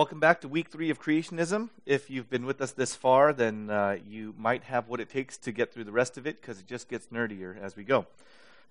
[0.00, 1.68] Welcome back to week three of creationism.
[1.84, 5.36] If you've been with us this far, then uh, you might have what it takes
[5.36, 8.06] to get through the rest of it because it just gets nerdier as we go.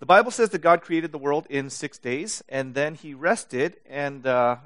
[0.00, 3.76] The Bible says that God created the world in six days and then he rested,
[3.88, 4.56] and uh,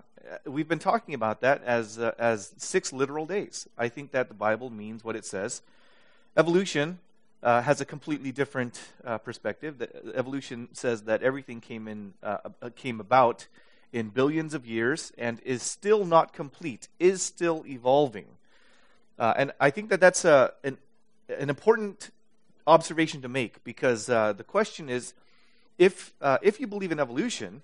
[0.47, 3.69] we've been talking about that as, uh, as six literal days.
[3.77, 5.61] I think that the Bible means what it says.
[6.35, 6.99] Evolution
[7.43, 9.77] uh, has a completely different uh, perspective.
[9.77, 12.39] The, evolution says that everything came, in, uh,
[12.75, 13.49] came about
[13.95, 18.27] in billions of years and is still not complete, is still evolving.
[19.21, 20.79] Uh, and I think that that's a, an,
[21.29, 22.11] an important
[22.67, 25.15] observation to make because uh, the question is
[25.79, 27.63] if, uh, if you believe in evolution,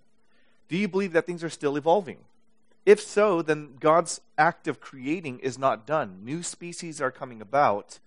[0.69, 2.19] do you believe that things are still evolving?
[2.87, 6.21] If so, then God's act of creating is not done.
[6.25, 7.99] New species are coming about.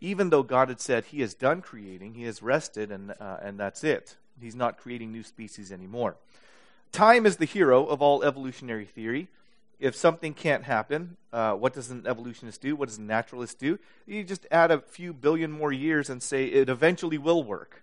[0.00, 3.58] Even though God had said he is done creating, he has rested, and, uh, and
[3.58, 4.16] that's it.
[4.40, 6.16] He's not creating new species anymore.
[6.92, 9.28] Time is the hero of all evolutionary theory.
[9.80, 12.76] If something can't happen, uh, what does an evolutionist do?
[12.76, 13.78] What does a naturalist do?
[14.06, 17.82] You just add a few billion more years and say it eventually will work.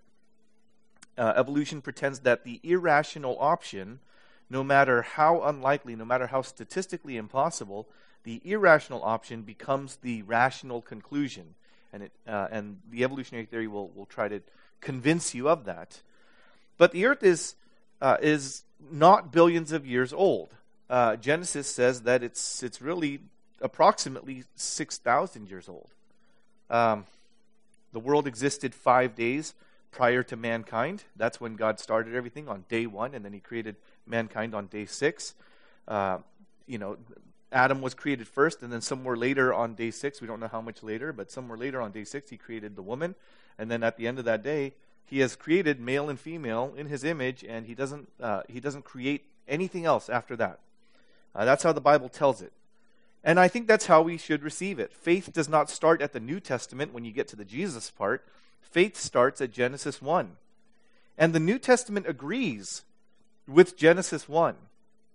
[1.17, 4.00] Uh, evolution pretends that the irrational option,
[4.48, 7.88] no matter how unlikely, no matter how statistically impossible,
[8.23, 11.55] the irrational option becomes the rational conclusion.
[11.92, 14.42] And, it, uh, and the evolutionary theory will, will try to
[14.81, 16.02] convince you of that.
[16.78, 17.55] But the earth is,
[18.00, 20.55] uh, is not billions of years old.
[20.89, 23.19] Uh, Genesis says that it's it's really
[23.61, 25.89] approximately six thousand years old.
[26.69, 27.05] Um,
[27.91, 29.53] the world existed five days
[29.91, 31.03] prior to mankind.
[31.16, 34.86] That's when God started everything on day one, and then He created mankind on day
[34.86, 35.36] six.
[35.88, 36.19] Uh,
[36.67, 36.97] you know,
[37.52, 40.61] Adam was created first, and then somewhere later on day six, we don't know how
[40.61, 43.16] much later, but somewhere later on day six, He created the woman,
[43.58, 44.73] and then at the end of that day,
[45.09, 48.85] he has created male and female in his image, and he doesn't, uh, he doesn't
[48.85, 50.59] create anything else after that.
[51.33, 52.53] Uh, that's how the Bible tells it.
[53.23, 54.93] And I think that's how we should receive it.
[54.93, 58.25] Faith does not start at the New Testament when you get to the Jesus part,
[58.61, 60.37] faith starts at Genesis 1.
[61.17, 62.83] And the New Testament agrees
[63.48, 64.55] with Genesis 1.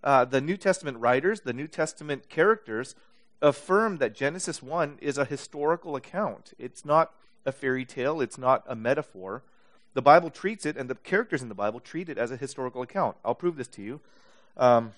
[0.03, 2.95] Uh, the New Testament writers, the New Testament characters,
[3.41, 6.53] affirm that Genesis 1 is a historical account.
[6.59, 7.13] It's not
[7.47, 9.43] a fairy tale, it's not a metaphor
[9.95, 12.83] the Bible treats it, and the characters in the Bible treat it as a historical
[12.83, 13.17] account.
[13.25, 14.01] I'll prove this to you.
[14.57, 14.93] Um,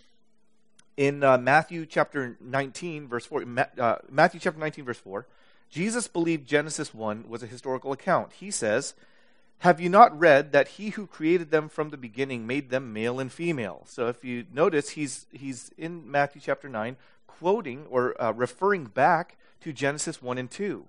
[0.96, 3.44] in uh, Matthew chapter 19, verse 4,
[3.78, 5.26] uh, Matthew chapter 19, verse 4,
[5.70, 8.32] Jesus believed Genesis 1 was a historical account.
[8.34, 8.94] He says,
[9.58, 13.20] Have you not read that he who created them from the beginning made them male
[13.20, 13.82] and female?
[13.86, 16.96] So if you notice, he's, he's in Matthew chapter 9
[17.26, 20.86] quoting or uh, referring back to Genesis 1 and 2,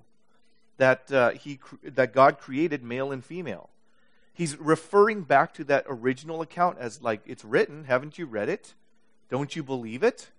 [0.78, 3.69] that, uh, he, that God created male and female.
[4.38, 7.86] He's referring back to that original account as like it's written.
[7.86, 8.75] Haven't you read it?
[9.31, 10.30] Don't you believe it?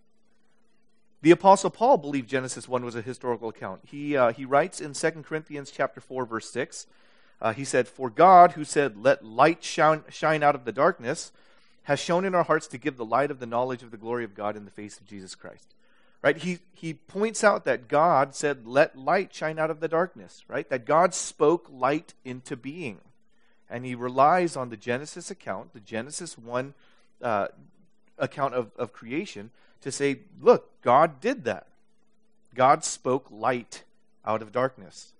[1.20, 3.80] The apostle Paul believed Genesis 1 was a historical account.
[3.84, 6.86] He, uh, he writes in 2 Corinthians chapter 4 verse 6,
[7.40, 11.32] uh, he said, "For God, who said, "Let light shine, shine out of the darkness,"
[11.82, 14.22] has shown in our hearts to give the light of the knowledge of the glory
[14.22, 15.74] of God in the face of Jesus Christ."
[16.22, 16.36] Right?
[16.36, 20.68] He he points out that God said, "Let light shine out of the darkness." Right?
[20.68, 23.00] That God spoke light into being
[23.70, 26.74] and he relies on the Genesis account, the Genesis 1
[27.22, 27.48] uh,
[28.18, 29.50] account of, of creation,
[29.82, 31.66] to say, look, God did that.
[32.54, 33.84] God spoke light
[34.24, 35.12] out of darkness.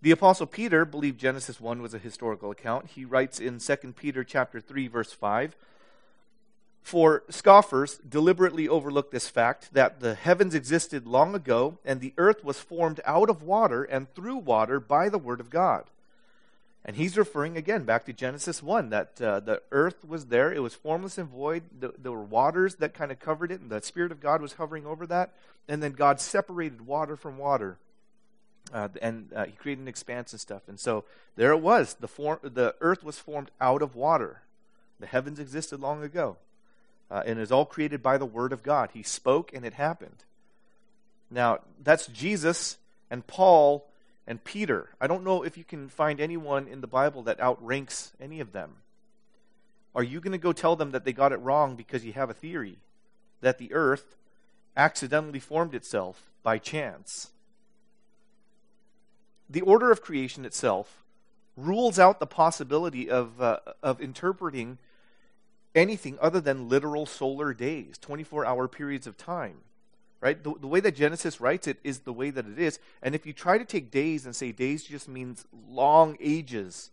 [0.00, 2.90] The apostle Peter believed Genesis 1 was a historical account.
[2.94, 5.56] He writes in 2 Peter chapter 3 verse 5,
[6.82, 12.44] "For scoffers deliberately overlook this fact that the heavens existed long ago and the earth
[12.44, 15.90] was formed out of water and through water by the word of God."
[16.84, 20.60] And he's referring again back to Genesis 1 that uh, the earth was there, it
[20.60, 21.64] was formless and void.
[21.78, 24.54] The, there were waters that kind of covered it, and the Spirit of God was
[24.54, 25.34] hovering over that.
[25.68, 27.78] And then God separated water from water.
[28.72, 30.62] Uh, and uh, he created an expanse and stuff.
[30.68, 31.04] And so
[31.36, 31.94] there it was.
[31.94, 34.42] The, form, the earth was formed out of water.
[35.00, 36.36] The heavens existed long ago.
[37.10, 38.90] Uh, and is all created by the Word of God.
[38.92, 40.24] He spoke and it happened.
[41.30, 42.76] Now, that's Jesus
[43.10, 43.86] and Paul
[44.28, 44.90] and Peter.
[45.00, 48.52] I don't know if you can find anyone in the Bible that outranks any of
[48.52, 48.74] them.
[49.94, 52.28] Are you going to go tell them that they got it wrong because you have
[52.28, 52.76] a theory
[53.40, 54.16] that the earth
[54.76, 57.30] accidentally formed itself by chance?
[59.48, 61.02] The order of creation itself
[61.56, 64.76] rules out the possibility of, uh, of interpreting
[65.74, 69.62] anything other than literal solar days, 24 hour periods of time
[70.20, 70.42] right?
[70.42, 72.78] The, the, way that Genesis writes it is the way that it is.
[73.02, 76.90] And if you try to take days and say days just means long ages,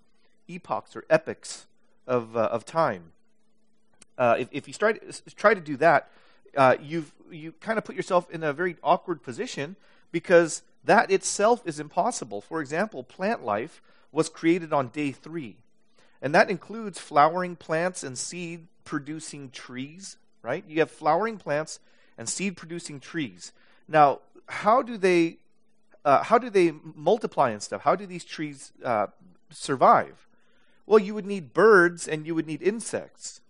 [0.48, 1.66] epochs or epochs
[2.06, 3.12] of, uh, of time,
[4.18, 6.10] uh, if, if you try to, try to do that,
[6.56, 9.76] uh, you've you kind of put yourself in a very awkward position
[10.12, 12.40] because that itself is impossible.
[12.40, 13.82] For example, plant life
[14.12, 15.58] was created on day three,
[16.22, 20.18] and that includes flowering plants and seed producing trees.
[20.42, 20.64] Right?
[20.68, 21.80] You have flowering plants
[22.18, 23.52] and seed producing trees.
[23.88, 25.38] Now, how do they
[26.04, 27.82] uh, how do they multiply and stuff?
[27.82, 29.08] How do these trees uh,
[29.50, 30.28] survive?
[30.86, 33.42] Well, you would need birds and you would need insects.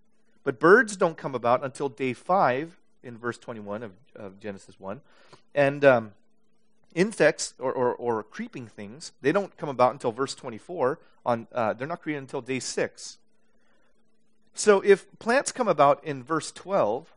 [0.45, 5.01] But birds don't come about until day five in verse 21 of, of Genesis 1.
[5.53, 6.13] And um,
[6.93, 10.99] insects or, or, or, creeping things, they don't come about until verse 24.
[11.25, 13.17] On, uh, they're not created until day six.
[14.53, 17.13] So if plants come about in verse 12,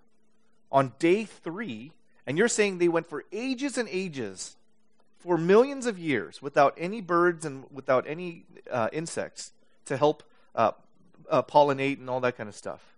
[0.70, 1.92] on day three,
[2.26, 4.56] and you're saying they went for ages and ages,
[5.18, 9.52] for millions of years, without any birds and without any uh, insects
[9.86, 10.22] to help
[10.54, 10.72] uh,
[11.30, 12.94] uh, pollinate and all that kind of stuff,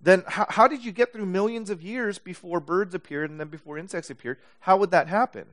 [0.00, 3.48] then how, how did you get through millions of years before birds appeared and then
[3.48, 4.38] before insects appeared?
[4.60, 5.46] How would that happen?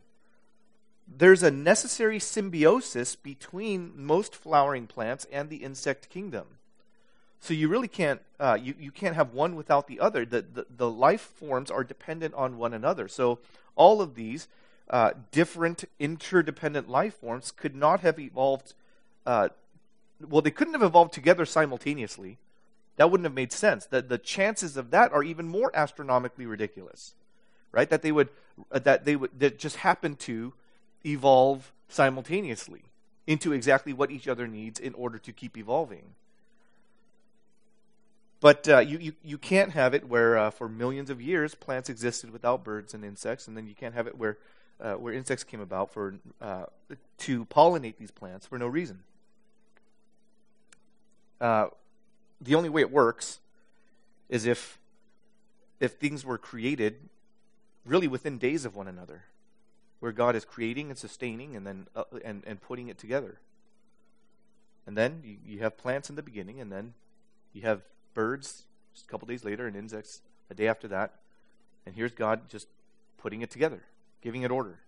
[1.08, 6.46] There's a necessary symbiosis between most flowering plants and the insect kingdom.
[7.44, 10.26] So you really can't uh, you, you can't have one without the other.
[10.26, 13.10] The, the, the life forms are dependent on one another.
[13.10, 13.40] So
[13.76, 14.48] all of these
[14.90, 18.76] uh, different interdependent life forms could not have evolved.
[19.26, 19.50] Uh,
[20.26, 22.38] well, they couldn't have evolved together simultaneously.
[22.96, 23.88] That wouldn't have made sense.
[23.88, 27.14] The, the chances of that are even more astronomically ridiculous,
[27.74, 27.90] right?
[27.90, 28.30] That they would
[28.72, 30.54] uh, that they would that just happen to
[31.06, 32.84] evolve simultaneously
[33.28, 36.16] into exactly what each other needs in order to keep evolving.
[38.44, 41.88] But uh, you, you, you can't have it where uh, for millions of years plants
[41.88, 44.38] existed without birds and insects, and then you can't have it where,
[44.82, 46.66] uh, where insects came about for, uh,
[47.20, 49.00] to pollinate these plants for no reason.
[51.40, 51.68] Uh,
[52.42, 53.40] the only way it works
[54.28, 54.78] is if,
[55.80, 56.98] if things were created
[57.86, 59.24] really within days of one another,
[60.02, 63.40] where God is creating and sustaining and then uh, and, and putting it together.
[64.86, 66.94] And then you, you have plants in the beginning, and then
[67.54, 68.64] you have birds
[68.94, 71.14] just a couple days later, and insects a day after that.
[71.86, 72.68] And here's God just
[73.18, 73.82] putting it together,
[74.22, 74.80] giving it order.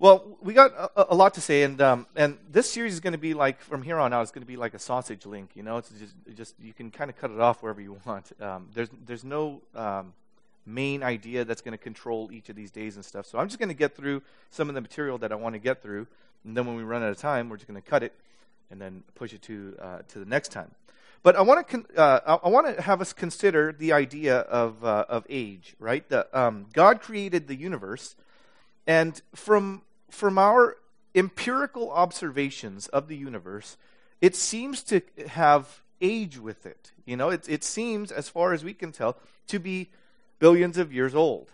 [0.00, 3.14] Well, we got a, a lot to say, and um, and this series is going
[3.14, 4.22] to be like from here on out.
[4.22, 5.50] It's going to be like a sausage link.
[5.54, 8.30] You know, it's just just you can kind of cut it off wherever you want.
[8.40, 10.12] Um, there's there's no um,
[10.64, 13.26] main idea that's going to control each of these days and stuff.
[13.26, 15.58] So I'm just going to get through some of the material that I want to
[15.58, 16.06] get through,
[16.44, 18.12] and then when we run out of time, we're just going to cut it
[18.70, 20.70] and then push it to uh, to the next time.
[21.22, 25.04] But I want to uh, I want to have us consider the idea of uh,
[25.08, 26.08] of age, right?
[26.08, 28.14] The, um, God created the universe,
[28.86, 30.76] and from from our
[31.14, 33.76] empirical observations of the universe,
[34.20, 36.92] it seems to have age with it.
[37.04, 39.16] You know, it, it seems, as far as we can tell,
[39.48, 39.88] to be
[40.38, 41.50] billions of years old.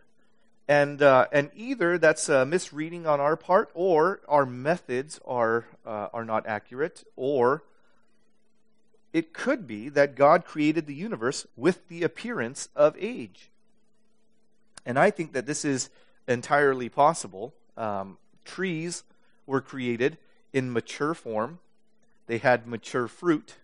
[0.67, 6.09] And, uh, and either that's a misreading on our part, or our methods are, uh,
[6.13, 7.63] are not accurate, or
[9.15, 13.49] it could be that God created the universe with the appearance of age.
[14.85, 15.89] And I think that this is
[16.27, 17.55] entirely possible.
[17.77, 19.05] Um, trees
[19.47, 20.19] were created
[20.53, 21.61] in mature form,
[22.27, 23.55] they had mature fruit.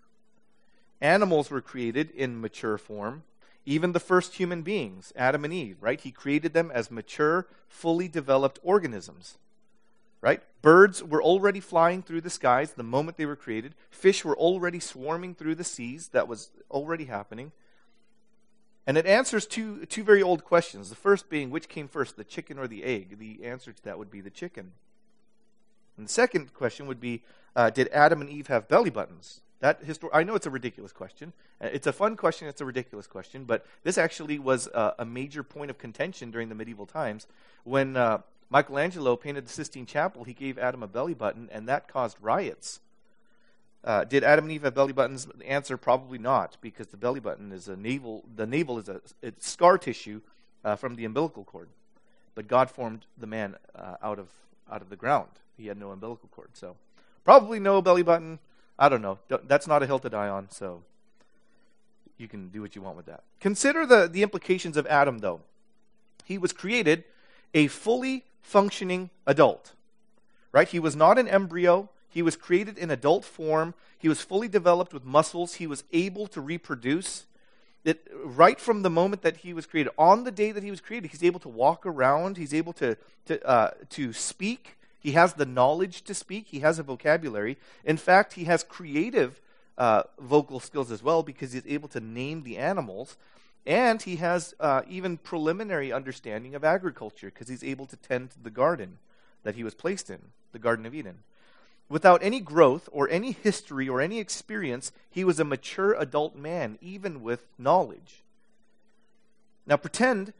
[1.01, 3.25] Animals were created in mature form.
[3.65, 6.01] Even the first human beings, Adam and Eve, right?
[6.01, 9.39] He created them as mature, fully developed organisms
[10.21, 10.43] right?
[10.63, 13.75] Birds were already flying through the skies the moment they were created.
[13.91, 16.09] Fish were already swarming through the seas.
[16.09, 17.53] That was already happening.
[18.87, 20.89] And it answers two, two very old questions.
[20.89, 23.19] The first being, which came first, the chicken or the egg?
[23.19, 24.73] The answer to that would be the chicken.
[25.97, 27.23] And the second question would be,
[27.55, 29.43] uh, did Adam and Eve have belly buttons?
[29.61, 31.35] That histor- I know it's a ridiculous question.
[31.61, 32.49] Uh, it's a fun question.
[32.49, 33.45] It's a ridiculous question.
[33.45, 37.27] But this actually was a, a major point of contention during the medieval times
[37.65, 38.19] when uh,
[38.51, 40.25] Michelangelo painted the Sistine Chapel.
[40.25, 42.81] He gave Adam a belly button, and that caused riots.
[43.83, 45.25] Uh, did Adam and Eve have belly buttons?
[45.25, 48.25] The answer probably not, because the belly button is a navel.
[48.35, 50.21] The navel is a it's scar tissue
[50.65, 51.69] uh, from the umbilical cord,
[52.35, 54.29] but God formed the man uh, out of
[54.71, 55.29] out of the ground.
[55.57, 56.77] He had no umbilical cord, so
[57.25, 58.39] probably no belly button.
[58.79, 59.19] I don't know.
[59.29, 60.83] That's not a hill to die on, so
[62.19, 63.23] you can do what you want with that.
[63.39, 65.41] Consider the the implications of Adam, though.
[66.25, 67.05] He was created
[67.55, 69.73] a fully functioning adult.
[70.53, 70.69] Right?
[70.69, 71.89] He was not an embryo.
[72.09, 73.75] He was created in adult form.
[73.97, 75.55] He was fully developed with muscles.
[75.55, 77.27] He was able to reproduce.
[77.85, 80.81] It, right from the moment that he was created, on the day that he was
[80.81, 82.37] created, he's able to walk around.
[82.37, 84.77] He's able to, to, uh, to speak.
[84.99, 86.49] He has the knowledge to speak.
[86.49, 87.57] He has a vocabulary.
[87.85, 89.41] In fact, he has creative
[89.79, 93.17] uh, vocal skills as well because he's able to name the animals.
[93.67, 98.43] And he has uh, even preliminary understanding of agriculture because he's able to tend to
[98.43, 98.99] the garden
[99.43, 100.19] that he was placed in,
[100.53, 101.21] the Garden of Eden.
[101.89, 106.79] Without any growth or any history or any experience, he was a mature adult man,
[106.81, 108.23] even with knowledge.
[109.67, 110.33] Now, pretend,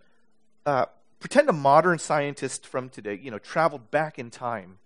[0.65, 0.87] uh,
[1.19, 4.79] pretend a modern scientist from today, you know, traveled back in time,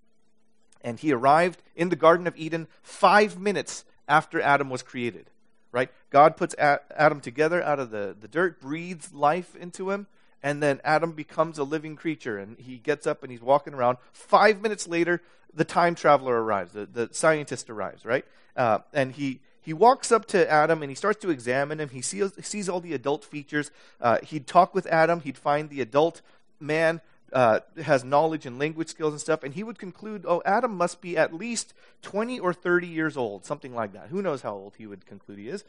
[0.81, 5.29] and he arrived in the Garden of Eden five minutes after Adam was created.
[5.75, 5.91] Right?
[6.09, 10.07] God puts Adam together out of the, the dirt, breathes life into him,
[10.41, 13.97] and then Adam becomes a living creature, and he gets up and he's walking around.
[14.13, 15.21] Five minutes later,
[15.53, 18.23] the time traveler arrives, the, the scientist arrives, right?
[18.55, 21.89] Uh, and he, he walks up to Adam and he starts to examine him.
[21.89, 23.69] He sees, sees all the adult features.
[23.99, 26.21] Uh, he'd talk with Adam, he'd find the adult
[26.57, 27.01] man
[27.35, 31.01] uh, has knowledge and language skills and stuff, and he would conclude, oh, Adam must
[31.01, 34.07] be at least 20 or 30 years old, something like that.
[34.07, 35.65] Who knows how old he would conclude he is?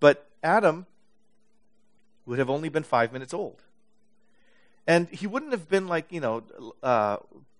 [0.00, 0.86] But Adam
[2.24, 3.62] would have only been five minutes old.
[4.86, 6.42] And he wouldn't have been like, you know,
[6.82, 7.18] uh,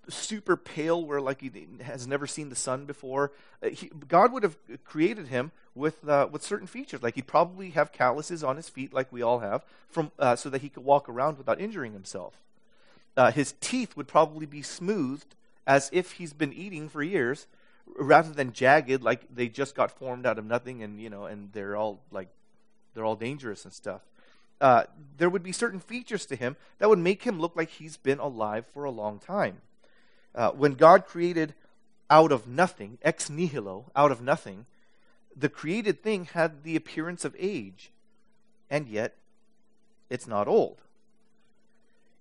[0.08, 1.50] super pale where like he
[1.82, 3.30] has never seen the sun before.
[3.62, 7.02] Uh, he, God would have created him with uh, with certain features.
[7.02, 10.48] Like he'd probably have calluses on his feet, like we all have, from uh, so
[10.48, 12.42] that he could walk around without injuring himself.
[13.16, 15.34] Uh, his teeth would probably be smoothed
[15.66, 17.46] as if he's been eating for years,
[17.96, 21.52] rather than jagged, like they just got formed out of nothing, and you know, and
[21.52, 22.28] they're all like
[22.94, 24.02] they're all dangerous and stuff
[24.60, 24.84] uh,
[25.16, 28.18] there would be certain features to him that would make him look like he's been
[28.18, 29.58] alive for a long time.
[30.34, 31.54] Uh, when God created
[32.10, 34.66] out of nothing, ex nihilo, out of nothing,
[35.34, 37.90] the created thing had the appearance of age,
[38.68, 39.16] and yet
[40.10, 40.82] it's not old.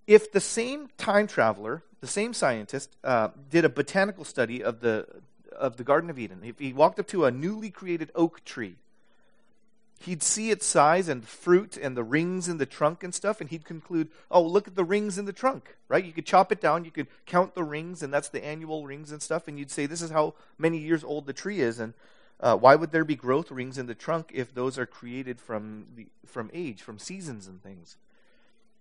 [0.06, 5.06] If the same time traveler, the same scientist, uh, did a botanical study of the
[5.56, 8.76] of the Garden of Eden, if he walked up to a newly created oak tree
[10.00, 13.50] he'd see its size and fruit and the rings in the trunk and stuff, and
[13.50, 16.04] he'd conclude, oh, look at the rings in the trunk, right?
[16.04, 19.12] You could chop it down, you could count the rings, and that's the annual rings
[19.12, 21.92] and stuff, and you'd say, this is how many years old the tree is, and
[22.40, 25.86] uh, why would there be growth rings in the trunk if those are created from,
[25.94, 27.96] the, from age, from seasons and things?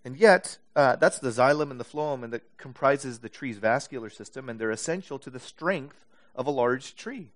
[0.06, 4.10] And yet, uh, that's the xylem and the phloem, and that comprises the tree's vascular
[4.10, 7.28] system, and they're essential to the strength of a large tree.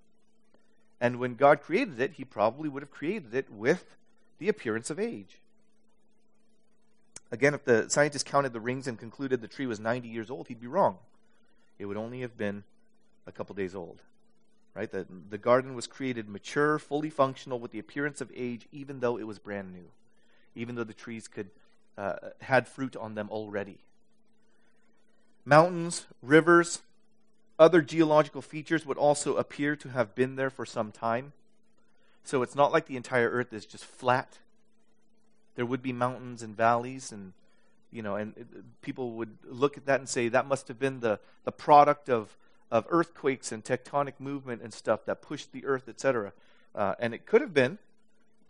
[1.01, 3.97] And when God created it, he probably would have created it with
[4.39, 5.39] the appearance of age.
[7.31, 10.47] Again, if the scientist counted the rings and concluded the tree was 90 years old,
[10.47, 10.97] he'd be wrong.
[11.79, 12.63] It would only have been
[13.25, 13.99] a couple days old.
[14.75, 14.89] Right?
[14.89, 19.17] The, the garden was created mature, fully functional, with the appearance of age, even though
[19.17, 19.85] it was brand new,
[20.55, 21.49] even though the trees could
[21.97, 23.79] uh, had fruit on them already.
[25.45, 26.81] Mountains, rivers,
[27.59, 31.33] other geological features would also appear to have been there for some time.
[32.23, 34.39] So it's not like the entire earth is just flat.
[35.55, 37.33] There would be mountains and valleys and
[37.93, 38.33] you know, and
[38.81, 42.35] people would look at that and say that must have been the, the product of,
[42.71, 46.33] of earthquakes and tectonic movement and stuff that pushed the earth, etc.
[46.73, 47.77] Uh, and it could have been,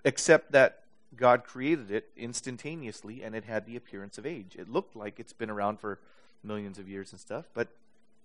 [0.06, 0.83] except that
[1.16, 4.56] God created it instantaneously and it had the appearance of age.
[4.58, 6.00] It looked like it's been around for
[6.44, 7.70] millions of years and stuff, but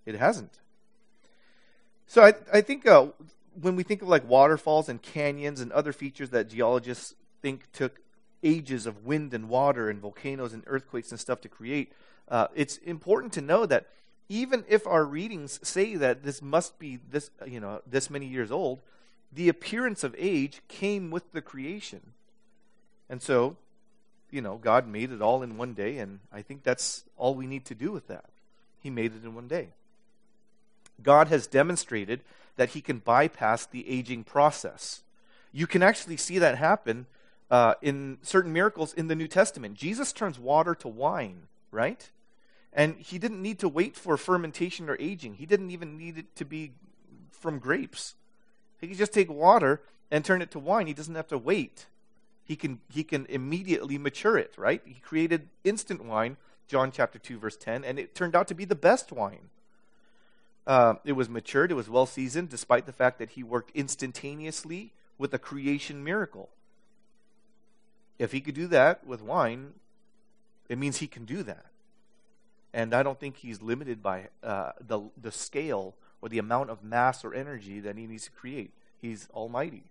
[0.07, 0.59] it hasn't.
[2.07, 3.09] So I, I think uh,
[3.61, 8.01] when we think of like waterfalls and canyons and other features that geologists think took
[8.43, 11.93] ages of wind and water and volcanoes and earthquakes and stuff to create,
[12.29, 13.87] uh, it's important to know that
[14.29, 18.51] even if our readings say that this must be this you know this many years
[18.51, 18.81] old,
[19.33, 22.13] the appearance of age came with the creation,
[23.09, 23.57] and so
[24.31, 27.47] you know God made it all in one day, and I think that's all we
[27.47, 28.27] need to do with that.
[28.81, 29.69] He made it in one day.
[31.03, 32.21] God has demonstrated
[32.57, 35.03] that he can bypass the aging process.
[35.53, 37.07] You can actually see that happen
[37.51, 39.75] uh, in certain miracles in the New Testament.
[39.75, 42.11] Jesus turns water to wine, right?
[42.73, 45.35] And he didn't need to wait for fermentation or aging.
[45.35, 46.73] He didn't even need it to be
[47.31, 48.15] from grapes.
[48.81, 50.87] He could just take water and turn it to wine.
[50.87, 51.87] He doesn't have to wait.
[52.49, 54.81] He can, he can immediately mature it, right?
[54.87, 58.65] He created instant wine, John chapter 2, verse 10, and it turned out to be
[58.65, 59.51] the best wine.
[60.67, 64.95] Uh, it was matured, it was well seasoned, despite the fact that he worked instantaneously
[65.19, 66.49] with a creation miracle.
[68.19, 69.75] If he could do that with wine,
[70.71, 71.67] it means he can do that.
[72.73, 76.83] And I don't think he's limited by uh, the, the scale or the amount of
[76.83, 78.73] mass or energy that he needs to create.
[79.01, 79.85] He's almighty.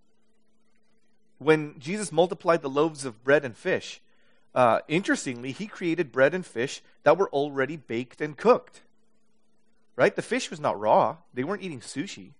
[1.38, 4.00] When Jesus multiplied the loaves of bread and fish,
[4.54, 8.82] uh, interestingly, he created bread and fish that were already baked and cooked.
[9.94, 10.14] Right?
[10.14, 11.16] The fish was not raw.
[11.34, 12.30] They weren't eating sushi.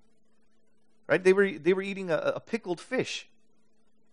[1.06, 1.22] Right?
[1.22, 3.28] They were, they were eating a, a pickled fish.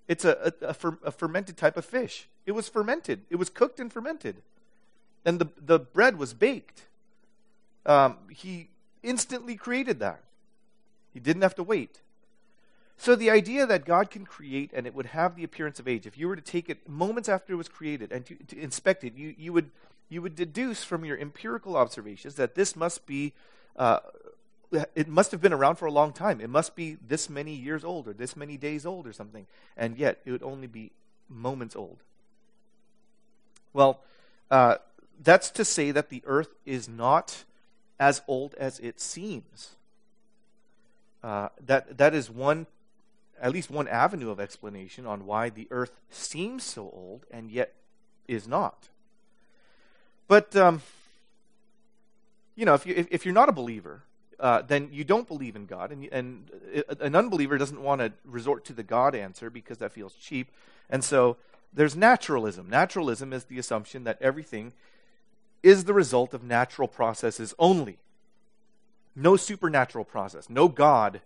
[0.08, 2.28] It's a, a, fer, a, fermented type of fish.
[2.46, 3.22] It was fermented.
[3.30, 4.44] It was cooked and fermented.
[5.26, 6.84] And the, the bread was baked.
[7.86, 8.70] Um, he
[9.02, 10.22] instantly created that.
[11.14, 12.02] He didn't have to wait.
[12.98, 16.06] So the idea that God can create and it would have the appearance of age,
[16.06, 19.04] if you were to take it moments after it was created and to, to inspect
[19.04, 19.70] it, you, you, would,
[20.10, 23.34] you would deduce from your empirical observations that this must be,
[23.76, 24.00] uh,
[24.96, 26.40] it must have been around for a long time.
[26.40, 29.46] It must be this many years old or this many days old or something.
[29.76, 30.92] And yet it would only be
[31.30, 31.98] moments old.
[33.74, 34.00] Well,
[34.50, 34.76] uh,
[35.22, 37.44] that's to say that the earth is not
[38.00, 39.76] as old as it seems.
[41.24, 42.68] Uh, that that is one
[43.42, 47.74] at least one avenue of explanation on why the earth seems so old and yet
[48.28, 48.90] is not.
[50.28, 50.82] But, um,
[52.56, 54.04] you know, if, you, if, if, you're not a believer,
[54.40, 55.92] uh, then you don't believe in God.
[55.92, 56.50] And, and
[57.00, 60.50] an unbeliever doesn't want to resort to the God answer because that feels cheap.
[60.90, 61.38] And so
[61.74, 62.70] there's naturalism.
[62.70, 64.74] Naturalism is the assumption that everything
[65.62, 67.98] is the result of natural processes only.
[69.16, 71.22] No supernatural process, no God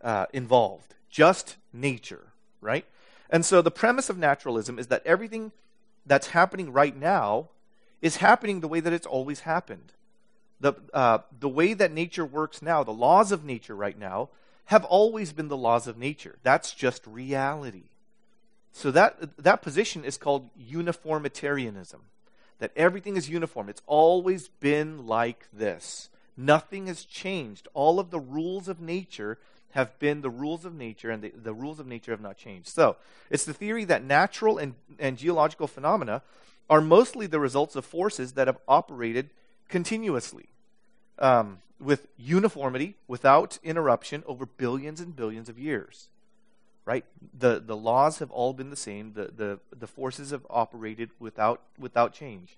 [0.00, 2.84] uh, involved just nature, right?
[3.30, 5.52] And so the premise of naturalism is that everything
[6.04, 7.50] that's happening right now
[8.02, 9.92] is happening the way that it's always happened.
[10.58, 14.30] The, uh, the way that nature works now, the laws of nature right now,
[14.66, 16.38] have always been the laws of nature.
[16.42, 17.90] That's just reality.
[18.72, 22.00] So that, that position is called uniformitarianism,
[22.58, 23.68] that everything is uniform.
[23.68, 26.08] It's always been like this.
[26.36, 27.68] Nothing has changed.
[27.72, 29.38] All of the rules of nature
[29.74, 32.68] have been the rules of nature, and the, the rules of nature have not changed.
[32.68, 32.96] So,
[33.28, 36.22] it's the theory that natural and, and geological phenomena
[36.70, 39.30] are mostly the results of forces that have operated
[39.68, 40.46] continuously
[41.18, 46.08] um, with uniformity, without interruption, over billions and billions of years.
[46.84, 47.04] Right?
[47.36, 51.62] The, the laws have all been the same, the, the, the forces have operated without,
[51.78, 52.56] without change.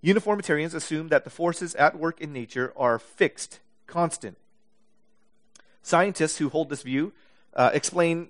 [0.00, 4.38] Uniformitarians assume that the forces at work in nature are fixed, constant,
[5.88, 7.14] Scientists who hold this view
[7.54, 8.28] uh, explain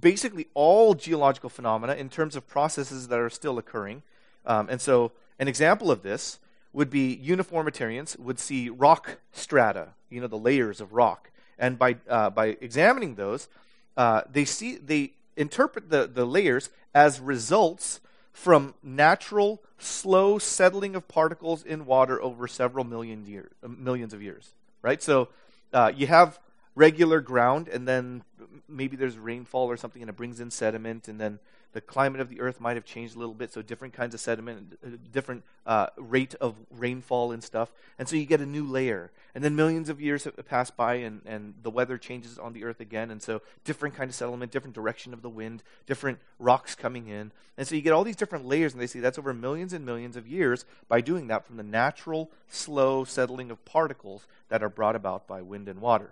[0.00, 4.02] basically all geological phenomena in terms of processes that are still occurring.
[4.46, 5.10] Um, and so,
[5.40, 6.38] an example of this
[6.72, 11.96] would be uniformitarians would see rock strata, you know, the layers of rock, and by
[12.08, 13.48] uh, by examining those,
[13.96, 18.00] uh, they see they interpret the the layers as results
[18.32, 24.54] from natural slow settling of particles in water over several million years, millions of years.
[24.82, 25.02] Right.
[25.02, 25.30] So
[25.72, 26.38] uh, you have
[26.74, 28.22] regular ground, and then
[28.68, 31.38] maybe there's rainfall or something, and it brings in sediment, and then
[31.72, 34.20] the climate of the earth might have changed a little bit, so different kinds of
[34.20, 38.64] sediment, uh, different uh, rate of rainfall and stuff, and so you get a new
[38.64, 39.10] layer.
[39.34, 42.64] And then millions of years have passed by, and, and the weather changes on the
[42.64, 46.74] earth again, and so different kind of settlement, different direction of the wind, different rocks
[46.74, 49.34] coming in, and so you get all these different layers, and they say that's over
[49.34, 54.26] millions and millions of years by doing that from the natural, slow settling of particles
[54.48, 56.10] that are brought about by wind and water.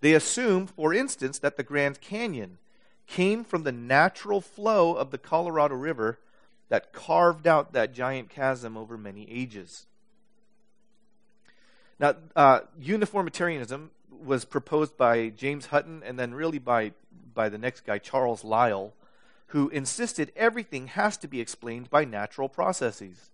[0.00, 2.58] They assume, for instance, that the Grand Canyon
[3.06, 6.18] came from the natural flow of the Colorado River
[6.68, 9.86] that carved out that giant chasm over many ages.
[11.98, 16.92] Now, uh, uniformitarianism was proposed by James Hutton and then really by,
[17.34, 18.92] by the next guy, Charles Lyell,
[19.48, 23.30] who insisted everything has to be explained by natural processes.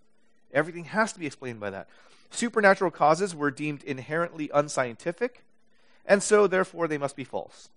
[0.53, 1.89] Everything has to be explained by that.
[2.31, 5.43] Supernatural causes were deemed inherently unscientific
[6.07, 7.69] and so therefore they must be false.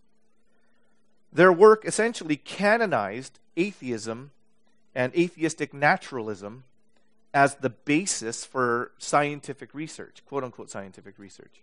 [1.31, 4.31] Their work essentially canonized atheism
[4.95, 6.63] and atheistic naturalism
[7.33, 11.61] as the basis for scientific research, quote unquote scientific research.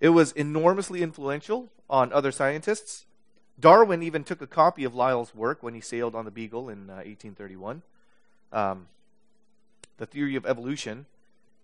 [0.00, 3.04] It was enormously influential on other scientists.
[3.58, 6.88] Darwin even took a copy of Lyell's work when he sailed on the Beagle in
[6.88, 7.82] uh, 1831.
[8.52, 8.86] Um,
[9.98, 11.04] the theory of evolution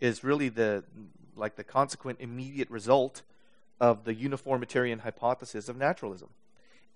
[0.01, 0.85] is really the
[1.35, 3.23] like the consequent immediate result
[3.81, 6.29] of the uniformitarian hypothesis of naturalism.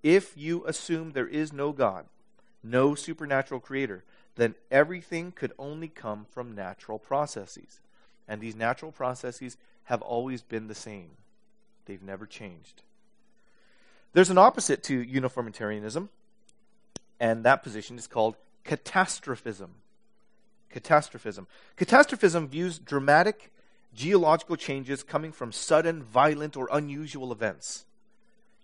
[0.03, 2.07] If you assume there is no God,
[2.63, 4.05] no supernatural creator,
[4.37, 7.81] then everything could only come from natural processes.
[8.27, 11.11] And these natural processes have always been the same,
[11.87, 12.83] they've never changed.
[14.13, 16.09] There's an opposite to uniformitarianism,
[17.19, 19.75] and that position is called catastrophism.
[20.71, 21.47] Catastrophism.
[21.77, 23.53] Catastrophism views dramatic
[23.95, 27.85] geological changes coming from sudden, violent, or unusual events.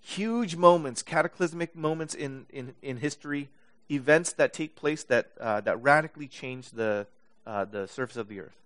[0.01, 3.49] Huge moments, cataclysmic moments in, in, in history,
[3.91, 7.07] events that take place that, uh, that radically change the,
[7.47, 8.57] uh, the surface of the earth.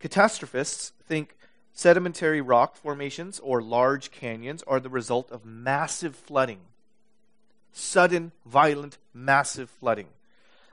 [0.00, 1.36] Catastrophists think
[1.72, 6.60] sedimentary rock formations or large canyons are the result of massive flooding.
[7.72, 10.08] Sudden, violent, massive flooding.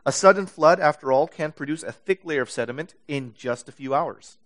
[0.06, 3.72] A sudden flood, after all, can produce a thick layer of sediment in just a
[3.72, 4.38] few hours.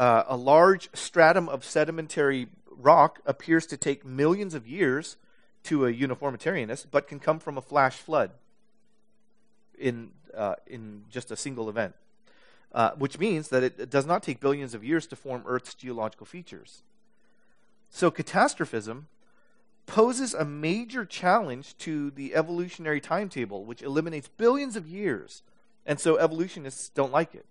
[0.00, 5.18] Uh, a large stratum of sedimentary rock appears to take millions of years
[5.62, 8.30] to a uniformitarianist, but can come from a flash flood
[9.78, 11.92] in, uh, in just a single event,
[12.72, 16.24] uh, which means that it does not take billions of years to form Earth's geological
[16.24, 16.80] features.
[17.90, 19.06] So, catastrophism
[19.84, 25.42] poses a major challenge to the evolutionary timetable, which eliminates billions of years.
[25.84, 27.44] And so evolutionists don't like it.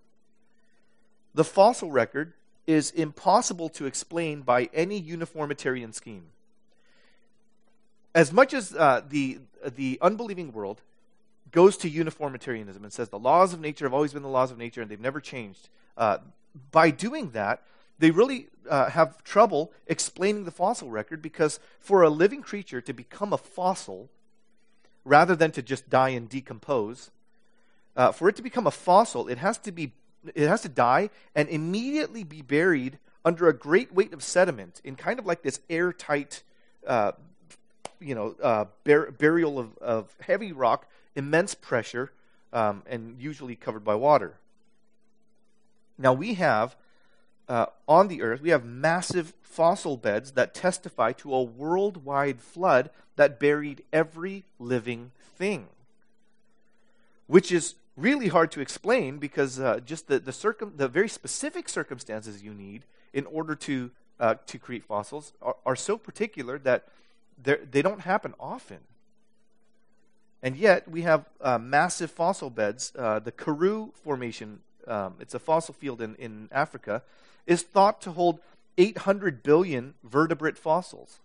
[1.36, 2.34] The fossil record
[2.70, 6.26] is impossible to explain by any uniformitarian scheme.
[8.14, 9.40] As much as uh, the,
[9.76, 10.82] the unbelieving world
[11.52, 14.60] goes to uniformitarianism and says the laws of nature have always been the laws of
[14.60, 16.20] nature and they've never changed, uh,
[16.72, 17.64] by doing that,
[17.98, 22.94] they really uh, have trouble explaining the fossil record because for a living creature to
[22.94, 24.10] become a fossil,
[25.04, 27.10] rather than to just die and decompose,
[27.96, 29.92] uh, for it to become a fossil, it has to be
[30.36, 34.96] it has to die and immediately be buried under a great weight of sediment in
[34.96, 36.44] kind of like this airtight,
[36.88, 37.12] uh,
[38.00, 42.12] you know, uh, bur- burial of, of heavy rock, immense pressure,
[42.54, 44.36] um, and usually covered by water.
[45.98, 46.76] Now we have
[47.50, 52.92] uh, on the earth, we have massive fossil beds that testify to a worldwide flood
[53.16, 55.68] that buried every living thing,
[57.28, 61.68] which is really hard to explain because uh, just the, the, circum, the very specific
[61.70, 66.88] circumstances you need in order to, uh, to create fossils are, are so particular that
[67.42, 68.80] they don't happen often.
[70.42, 72.94] And yet, we have uh, massive fossil beds.
[72.98, 77.04] Uh, the Karoo Formation, um, it's a fossil field in, in Africa,
[77.46, 78.40] is thought to hold
[78.78, 81.20] 800 billion vertebrate fossils.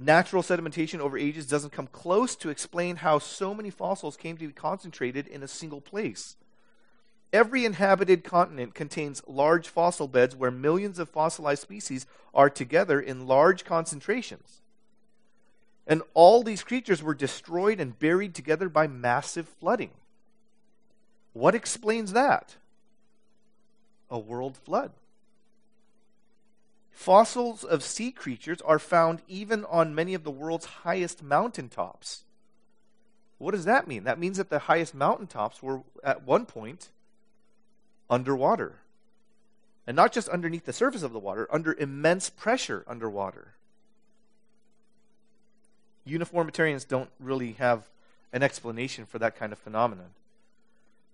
[0.00, 4.46] Natural sedimentation over ages doesn't come close to explain how so many fossils came to
[4.46, 6.36] be concentrated in a single place.
[7.32, 13.26] Every inhabited continent contains large fossil beds where millions of fossilized species are together in
[13.26, 14.62] large concentrations.
[15.84, 19.90] And all these creatures were destroyed and buried together by massive flooding.
[21.32, 22.56] What explains that?
[24.10, 24.92] a world flood.
[26.98, 32.24] Fossils of sea creatures are found even on many of the world's highest mountaintops.
[33.38, 34.02] What does that mean?
[34.02, 36.88] That means that the highest mountaintops were at one point
[38.10, 38.80] underwater.
[39.86, 43.54] And not just underneath the surface of the water, under immense pressure underwater.
[46.04, 47.88] Uniformitarians don't really have
[48.32, 50.10] an explanation for that kind of phenomenon.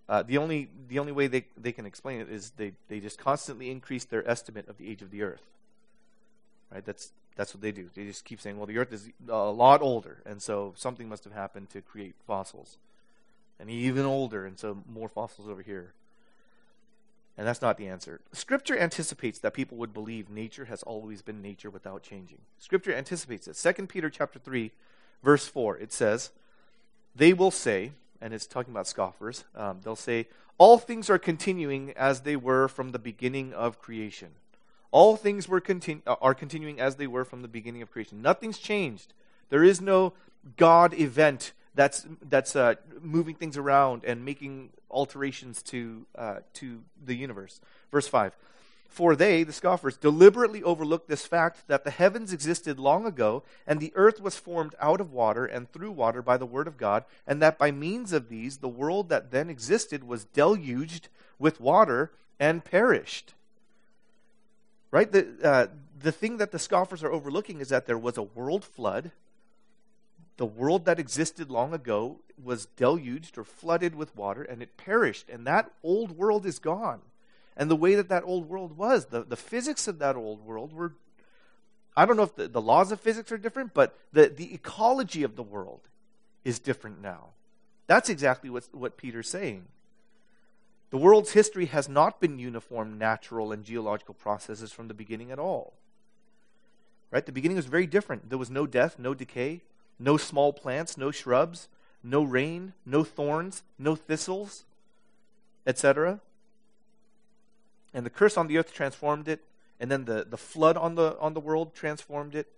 [0.08, 3.18] Uh, the only the only way they, they can explain it is they, they just
[3.18, 5.42] constantly increase their estimate of the age of the Earth.
[6.72, 6.84] Right?
[6.84, 7.90] That's that's what they do.
[7.94, 11.24] They just keep saying, well, the Earth is a lot older, and so something must
[11.24, 12.78] have happened to create fossils,
[13.58, 15.92] and even older, and so more fossils over here.
[17.36, 18.20] And that's not the answer.
[18.32, 22.38] Scripture anticipates that people would believe nature has always been nature without changing.
[22.60, 23.56] Scripture anticipates it.
[23.56, 24.70] Second Peter chapter three,
[25.24, 25.76] verse four.
[25.76, 26.30] It says,
[27.16, 27.92] "They will say."
[28.24, 29.44] and it's talking about scoffers.
[29.54, 34.30] Um, they'll say, All things are continuing as they were from the beginning of creation.
[34.94, 38.22] All things were continu- uh, are continuing as they were from the beginning of creation.
[38.22, 39.12] Nothing's changed.
[39.48, 40.12] There is no
[40.56, 47.16] God event that's, that's uh, moving things around and making alterations to, uh, to the
[47.16, 47.60] universe.
[47.90, 48.36] Verse 5
[48.88, 53.80] for they, the scoffers, deliberately overlooked this fact that the heavens existed long ago, and
[53.80, 57.04] the earth was formed out of water and through water by the word of God,
[57.26, 61.08] and that by means of these the world that then existed was deluged
[61.40, 63.34] with water and perished.
[64.94, 65.10] Right?
[65.10, 65.66] The, uh,
[65.98, 69.10] the thing that the scoffers are overlooking is that there was a world flood.
[70.36, 75.28] The world that existed long ago was deluged or flooded with water, and it perished,
[75.28, 77.00] and that old world is gone
[77.56, 79.06] and the way that that old world was.
[79.06, 80.92] The, the physics of that old world were,
[81.96, 85.24] I don't know if the, the laws of physics are different, but the, the ecology
[85.24, 85.88] of the world
[86.44, 87.30] is different now.
[87.88, 89.66] That's exactly what, what Peter's saying.
[90.94, 95.40] The world's history has not been uniform natural and geological processes from the beginning at
[95.40, 95.72] all.
[97.10, 97.26] Right?
[97.26, 98.28] The beginning was very different.
[98.28, 99.62] There was no death, no decay,
[99.98, 101.68] no small plants, no shrubs,
[102.04, 104.64] no rain, no thorns, no thistles,
[105.66, 106.20] etc
[107.94, 109.40] and the curse on the earth transformed it,
[109.78, 112.48] and then the, the flood on the on the world transformed it,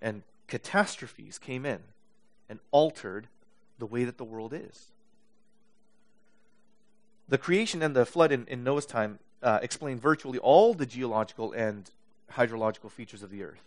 [0.00, 1.80] and catastrophes came in
[2.48, 3.28] and altered
[3.78, 4.86] the way that the world is.
[7.28, 11.52] The creation and the flood in, in Noah's time uh, explain virtually all the geological
[11.52, 11.90] and
[12.32, 13.62] hydrological features of the earth.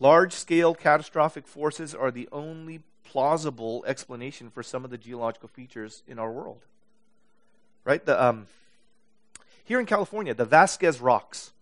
[0.00, 6.02] Large scale catastrophic forces are the only plausible explanation for some of the geological features
[6.06, 6.64] in our world.
[7.84, 8.04] Right?
[8.04, 8.46] The, um,
[9.64, 11.52] here in California, the Vasquez Rocks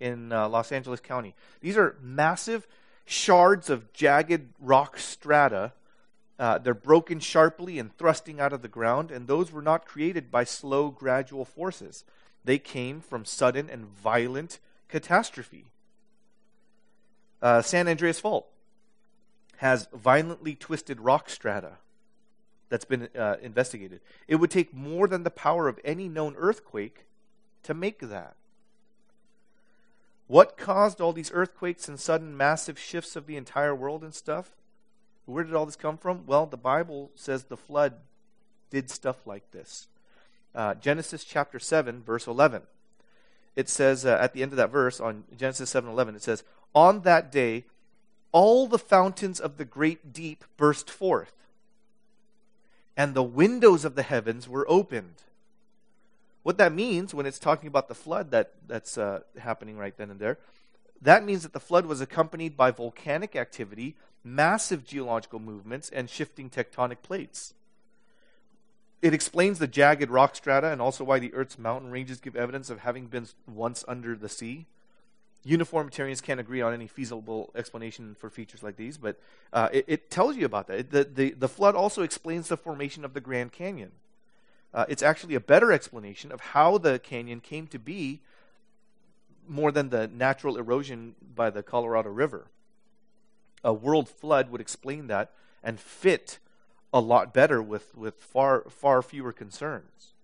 [0.00, 2.66] in uh, Los Angeles County, these are massive
[3.06, 5.72] shards of jagged rock strata.
[6.38, 10.30] Uh, they're broken sharply and thrusting out of the ground, and those were not created
[10.30, 12.04] by slow, gradual forces.
[12.44, 15.66] They came from sudden and violent catastrophe.
[17.42, 18.46] Uh, San Andreas Fault
[19.58, 21.72] has violently twisted rock strata
[22.68, 24.00] that's been uh, investigated.
[24.28, 27.06] It would take more than the power of any known earthquake
[27.64, 28.36] to make that.
[30.28, 34.54] What caused all these earthquakes and sudden massive shifts of the entire world and stuff?
[35.28, 36.24] Where did all this come from?
[36.26, 37.94] Well, the Bible says the flood
[38.70, 39.88] did stuff like this.
[40.54, 42.62] Uh, Genesis chapter 7, verse 11.
[43.54, 46.44] It says uh, at the end of that verse on Genesis 7 11, it says,
[46.74, 47.64] On that day,
[48.32, 51.34] all the fountains of the great deep burst forth,
[52.96, 55.22] and the windows of the heavens were opened.
[56.42, 60.10] What that means when it's talking about the flood that, that's uh, happening right then
[60.10, 60.38] and there,
[61.00, 66.50] that means that the flood was accompanied by volcanic activity, massive geological movements, and shifting
[66.50, 67.54] tectonic plates.
[69.00, 72.68] It explains the jagged rock strata and also why the Earth's mountain ranges give evidence
[72.68, 74.66] of having been once under the sea.
[75.44, 79.20] Uniformitarians can't agree on any feasible explanation for features like these, but
[79.52, 80.90] uh, it, it, tells you about that.
[80.90, 83.92] the, the, the flood also explains the formation of the Grand Canyon.
[84.74, 88.20] Uh, it's actually a better explanation of how the canyon came to be
[89.48, 92.48] more than the natural erosion by the Colorado River.
[93.64, 95.32] A world flood would explain that
[95.62, 96.38] and fit
[96.92, 100.14] a lot better with, with far, far fewer concerns.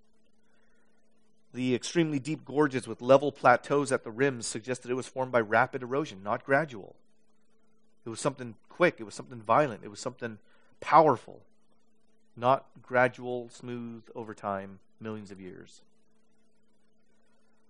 [1.52, 5.40] The extremely deep gorges with level plateaus at the rims suggested it was formed by
[5.40, 6.96] rapid erosion, not gradual.
[8.04, 10.38] It was something quick, it was something violent, it was something
[10.80, 11.42] powerful
[12.37, 15.82] not gradual, smooth over time, millions of years.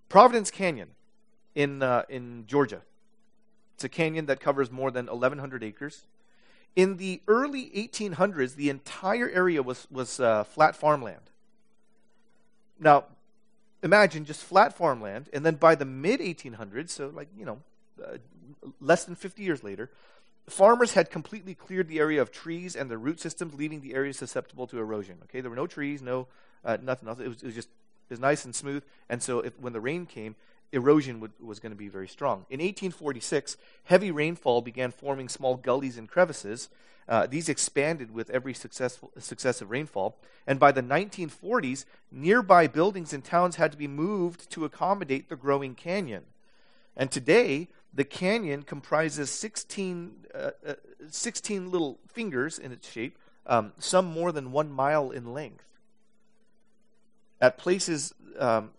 [0.09, 0.89] Providence Canyon
[1.55, 2.81] in, uh, in Georgia.
[3.75, 6.05] It's a canyon that covers more than 1,100 acres.
[6.75, 11.31] In the early 1800s, the entire area was, was uh, flat farmland.
[12.79, 13.05] Now,
[13.81, 17.59] imagine just flat farmland, and then by the mid 1800s, so like, you know,
[18.03, 18.17] uh,
[18.81, 19.89] less than 50 years later,
[20.47, 24.13] farmers had completely cleared the area of trees and the root systems, leaving the area
[24.13, 25.17] susceptible to erosion.
[25.23, 26.27] Okay, there were no trees, no
[26.63, 27.19] uh, nothing else.
[27.19, 27.69] It was, it was, just
[28.09, 28.83] it was nice and smooth.
[29.09, 30.35] And so, if, when the rain came,
[30.75, 32.45] erosion would, was going to be very strong.
[32.49, 36.69] In 1846, heavy rainfall began forming small gullies and crevices.
[37.07, 40.17] Uh, these expanded with every successful, successive rainfall.
[40.47, 45.35] And by the 1940s, nearby buildings and towns had to be moved to accommodate the
[45.35, 46.23] growing canyon.
[46.97, 50.73] And today, the canyon comprises 16, uh, uh,
[51.09, 55.65] 16 little fingers in its shape, um, some more than one mile in length.
[57.39, 58.71] At places, um,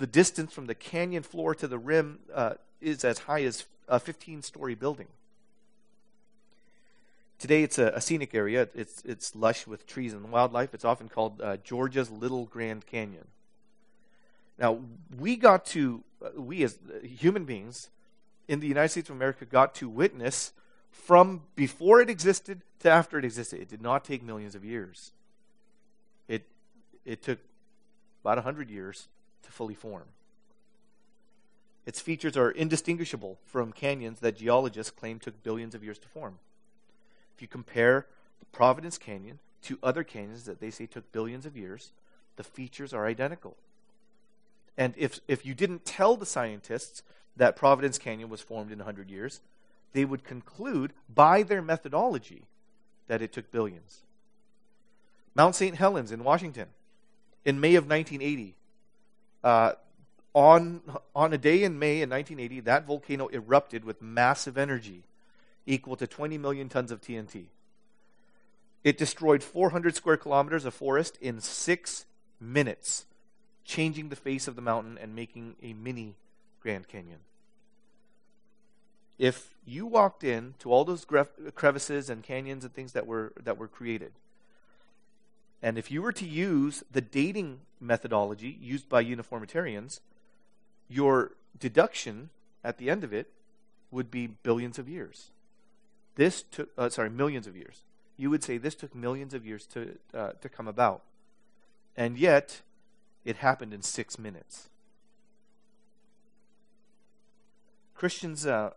[0.00, 4.00] the distance from the canyon floor to the rim uh, is as high as a
[4.00, 5.08] 15 story building.
[7.38, 8.68] Today, it's a, a, scenic area.
[8.74, 10.72] It's, it's lush with trees and wildlife.
[10.72, 13.26] It's often called uh, Georgia's Little Grand Canyon.
[14.58, 14.78] Now,
[15.18, 17.90] we got to, uh, we as human beings,
[18.48, 20.52] in the United States of America got to witness
[20.90, 23.60] from before it existed to after it existed.
[23.60, 25.12] It did not take millions of years.
[26.26, 26.46] It,
[27.04, 27.38] it took
[28.22, 29.08] about 100 years
[29.42, 30.04] to fully form.
[31.86, 36.38] Its features are indistinguishable from canyons that geologists claim took billions of years to form.
[37.34, 38.06] If you compare
[38.38, 41.92] the Providence Canyon to other canyons that they say took billions of years,
[42.36, 43.56] the features are identical.
[44.76, 47.02] And if, if you didn't tell the scientists
[47.36, 49.40] that Providence Canyon was formed in 100 years,
[49.92, 52.44] they would conclude by their methodology
[53.08, 54.00] that it took billions.
[55.34, 55.76] Mount St.
[55.76, 56.68] Helens in Washington,
[57.44, 58.54] in May of 1980,
[59.42, 59.72] uh,
[60.34, 60.82] on,
[61.14, 65.02] on a day in May in 1980, that volcano erupted with massive energy
[65.66, 67.46] equal to 20 million tons of TNT.
[68.82, 72.06] It destroyed 400 square kilometers of forest in six
[72.40, 73.04] minutes,
[73.64, 76.14] changing the face of the mountain and making a mini
[76.60, 77.18] Grand Canyon.
[79.18, 81.04] If you walked in to all those
[81.54, 84.12] crevices and canyons and things that were that were created,
[85.62, 90.00] and if you were to use the dating methodology used by uniformitarians,
[90.88, 92.30] your deduction
[92.62, 93.32] at the end of it
[93.90, 95.30] would be billions of years.
[96.16, 97.82] This took, uh, sorry, millions of years.
[98.16, 101.02] You would say this took millions of years to uh, to come about,
[101.96, 102.60] and yet
[103.24, 104.68] it happened in six minutes.
[107.94, 108.70] Christians, uh,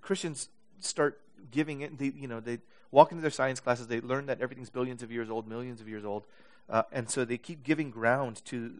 [0.00, 0.48] Christians
[0.80, 2.58] start giving it, they, you know, they
[2.90, 5.88] walk into their science classes, they learn that everything's billions of years old, millions of
[5.88, 6.24] years old,
[6.68, 8.72] uh, and so they keep giving ground to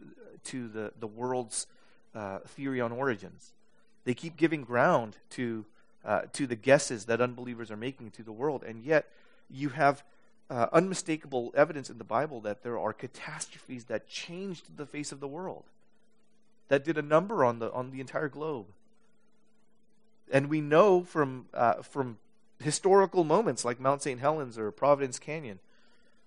[0.45, 1.67] to the the world's
[2.13, 3.53] uh, theory on origins.
[4.05, 5.65] They keep giving ground to
[6.03, 9.07] uh, to the guesses that unbelievers are making to the world, and yet
[9.49, 10.03] you have
[10.49, 15.19] uh, unmistakable evidence in the Bible that there are catastrophes that changed the face of
[15.19, 15.63] the world,
[16.67, 18.67] that did a number on the on the entire globe.
[20.31, 22.17] And we know from uh, from
[22.59, 24.19] historical moments like Mount St.
[24.19, 25.59] Helens or Providence Canyon,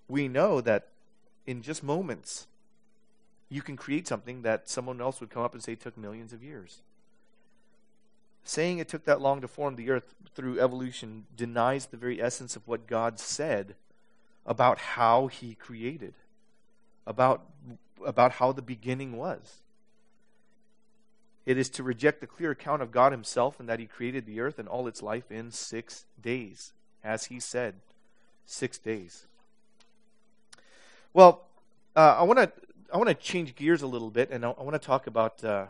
[0.09, 0.88] we know that
[1.49, 2.47] in just moments,
[3.49, 6.43] you can create something that someone else would come up and say took millions of
[6.43, 6.83] years.
[8.45, 12.55] Saying it took that long to form the earth through evolution denies the very essence
[12.55, 13.77] of what God said
[14.45, 16.13] about how he created,
[17.07, 17.47] about,
[18.05, 19.63] about how the beginning was.
[21.47, 24.41] It is to reject the clear account of God Himself and that He created the
[24.41, 27.77] earth and all its life in six days, as He said,
[28.45, 29.28] six days.
[31.12, 31.44] Well,
[31.97, 32.53] uh, I want to
[32.92, 35.42] I want to change gears a little bit, and I, I want to talk about
[35.42, 35.66] uh,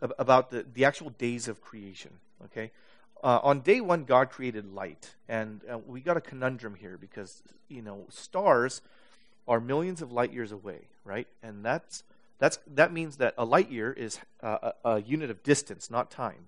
[0.00, 2.12] about the, the actual days of creation.
[2.44, 2.70] Okay,
[3.22, 7.42] uh, on day one, God created light, and uh, we got a conundrum here because
[7.68, 8.82] you know stars
[9.48, 11.26] are millions of light years away, right?
[11.42, 12.04] And that's
[12.40, 16.10] that's, that means that a light year is uh, a, a, unit of distance, not
[16.10, 16.46] time.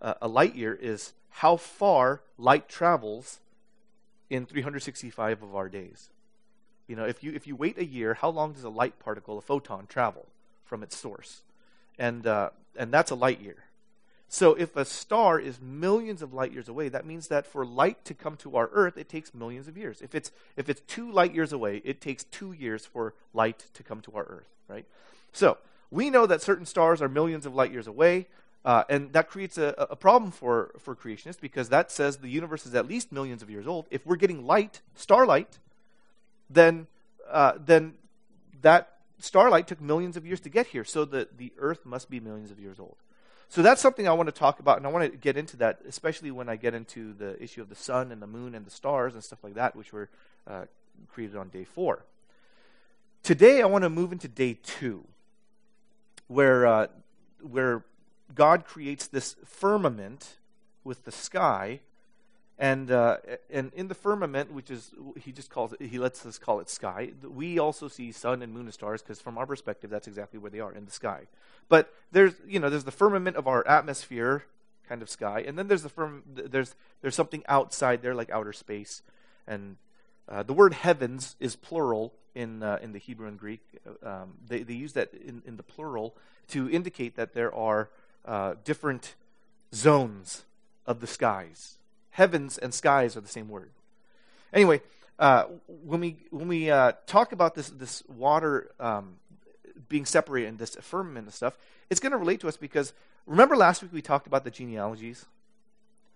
[0.00, 3.40] Uh, a light year is how far light travels
[4.28, 6.10] in 365 of our days.
[6.92, 9.38] You know, if you if you wait a year, how long does a light particle,
[9.38, 10.26] a photon, travel
[10.62, 11.40] from its source?
[11.98, 13.64] And uh, and that's a light year.
[14.28, 18.04] So if a star is millions of light years away, that means that for light
[18.04, 20.02] to come to our Earth, it takes millions of years.
[20.02, 23.82] If it's if it's two light years away, it takes two years for light to
[23.82, 24.84] come to our Earth, right?
[25.32, 25.56] So
[25.90, 28.26] we know that certain stars are millions of light years away,
[28.66, 32.66] uh, and that creates a, a, problem for, for creationists because that says the universe
[32.66, 33.86] is at least millions of years old.
[33.90, 35.58] If we're getting light, starlight,
[36.54, 36.86] then
[37.30, 37.94] uh, then
[38.60, 40.84] that starlight took millions of years to get here.
[40.84, 42.96] So the, the Earth must be millions of years old.
[43.48, 45.80] So that's something I want to talk about, and I want to get into that,
[45.86, 48.70] especially when I get into the issue of the sun and the moon and the
[48.70, 50.08] stars and stuff like that, which were
[50.46, 50.64] uh,
[51.12, 52.06] created on day four.
[53.22, 55.04] Today, I want to move into day two
[56.28, 56.86] where, uh,
[57.42, 57.84] where
[58.34, 60.38] God creates this firmament
[60.82, 61.80] with the sky.
[62.62, 63.16] And, uh,
[63.50, 66.70] and in the firmament, which is, he just calls it, he lets us call it
[66.70, 70.38] sky, we also see sun and moon and stars because from our perspective, that's exactly
[70.38, 71.22] where they are, in the sky.
[71.68, 74.44] But there's, you know, there's the firmament of our atmosphere
[74.88, 78.52] kind of sky, and then there's the firm, there's, there's something outside there like outer
[78.52, 79.02] space.
[79.48, 79.74] And
[80.28, 83.62] uh, the word heavens is plural in, uh, in the Hebrew and Greek.
[84.04, 86.14] Um, they, they use that in, in the plural
[86.50, 87.90] to indicate that there are
[88.24, 89.16] uh, different
[89.74, 90.44] zones
[90.86, 91.78] of the skies.
[92.12, 93.70] Heavens and skies are the same word.
[94.52, 94.80] Anyway,
[95.18, 99.16] uh, when we when we uh, talk about this this water um,
[99.88, 101.56] being separated and this firmament and stuff,
[101.90, 102.92] it's going to relate to us because
[103.26, 105.26] remember last week we talked about the genealogies.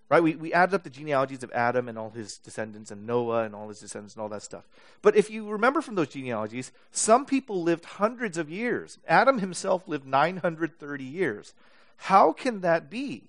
[0.09, 0.23] Right?
[0.23, 3.57] We, we added up the genealogies of Adam and all his descendants and Noah and
[3.57, 4.65] all his descendants and all that stuff.
[5.03, 8.99] But if you remember from those genealogies, some people lived hundreds of years.
[9.09, 11.55] Adam himself lived 930 years.
[11.97, 13.25] How can that be?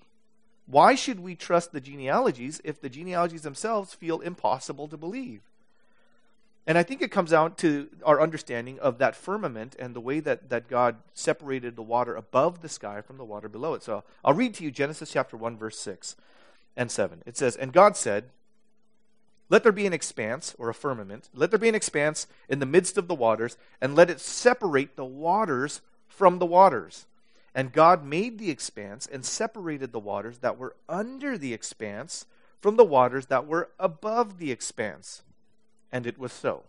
[0.67, 5.41] Why should we trust the genealogies if the genealogies themselves feel impossible to believe?
[6.67, 10.19] And I think it comes out to our understanding of that firmament and the way
[10.19, 13.83] that, that God separated the water above the sky from the water below it.
[13.83, 16.17] So I'll read to you Genesis chapter 1, verse 6
[16.75, 17.23] and 7.
[17.25, 18.25] It says, And God said,
[19.49, 22.65] Let there be an expanse, or a firmament, let there be an expanse in the
[22.65, 27.05] midst of the waters, and let it separate the waters from the waters.
[27.55, 32.25] And God made the expanse and separated the waters that were under the expanse
[32.61, 35.23] from the waters that were above the expanse.
[35.91, 36.63] And it was so.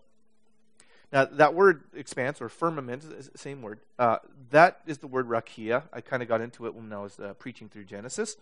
[1.13, 4.19] Now, that word expanse or firmament, same word, uh,
[4.51, 5.85] that is the word rakia.
[5.93, 8.37] I kind of got into it when I was uh, preaching through Genesis.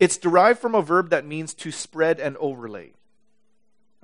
[0.00, 2.92] It's derived from a verb that means to spread and overlay.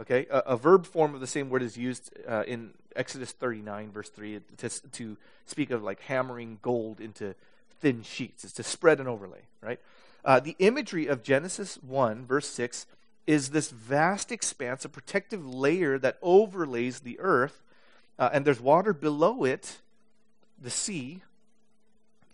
[0.00, 3.90] Okay, a, a verb form of the same word is used uh, in Exodus 39,
[3.90, 5.16] verse 3, to, to
[5.46, 7.34] speak of like hammering gold into
[7.80, 8.44] thin sheets.
[8.44, 9.80] It's to spread an overlay, right?
[10.24, 12.86] Uh, the imagery of Genesis 1, verse 6,
[13.26, 17.62] is this vast expanse, a protective layer that overlays the earth,
[18.18, 19.78] uh, and there's water below it,
[20.60, 21.22] the sea,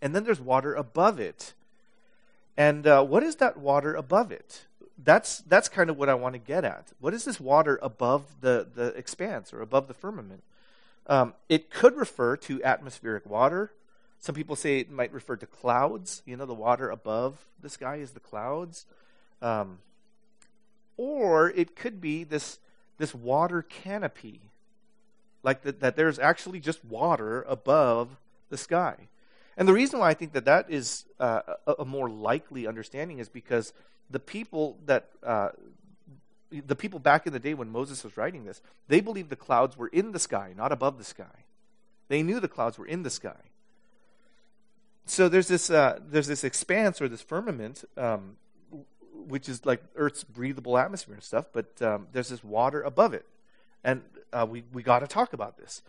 [0.02, 1.54] and then there's water above it,
[2.56, 4.64] and uh, what is that water above it?
[5.02, 6.92] That's, that's kind of what I want to get at.
[7.00, 10.42] What is this water above the, the expanse or above the firmament?
[11.06, 13.72] Um, it could refer to atmospheric water.
[14.18, 16.22] Some people say it might refer to clouds.
[16.26, 18.86] You know, the water above the sky is the clouds.
[19.40, 19.78] Um,
[20.96, 22.58] or it could be this,
[22.98, 24.40] this water canopy,
[25.42, 28.16] like that, that there's actually just water above
[28.48, 29.08] the sky.
[29.56, 33.18] And the reason why I think that that is uh, a, a, more likely understanding
[33.18, 33.72] is because
[34.10, 35.50] the people that uh,
[36.50, 39.76] the people back in the day when Moses was writing this, they believed the clouds
[39.76, 41.44] were in the sky, not above the sky.
[42.08, 43.50] They knew the clouds were in the sky.
[45.06, 48.36] So there's this uh, there's this expanse or this firmament, um,
[49.26, 53.24] which is like Earth's breathable atmosphere and stuff, but um, there's this water above it,
[53.84, 55.82] and uh, we we got to talk about this.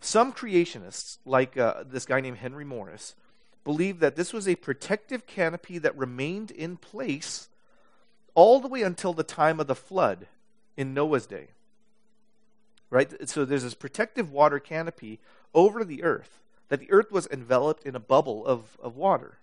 [0.00, 3.14] Some creationists, like uh, this guy named Henry Morris,
[3.64, 7.48] believe that this was a protective canopy that remained in place
[8.40, 10.26] all the way until the time of the flood
[10.74, 11.48] in Noah's day.
[12.88, 13.28] Right?
[13.28, 15.18] So there's this protective water canopy
[15.52, 19.36] over the earth, that the earth was enveloped in a bubble of, of water.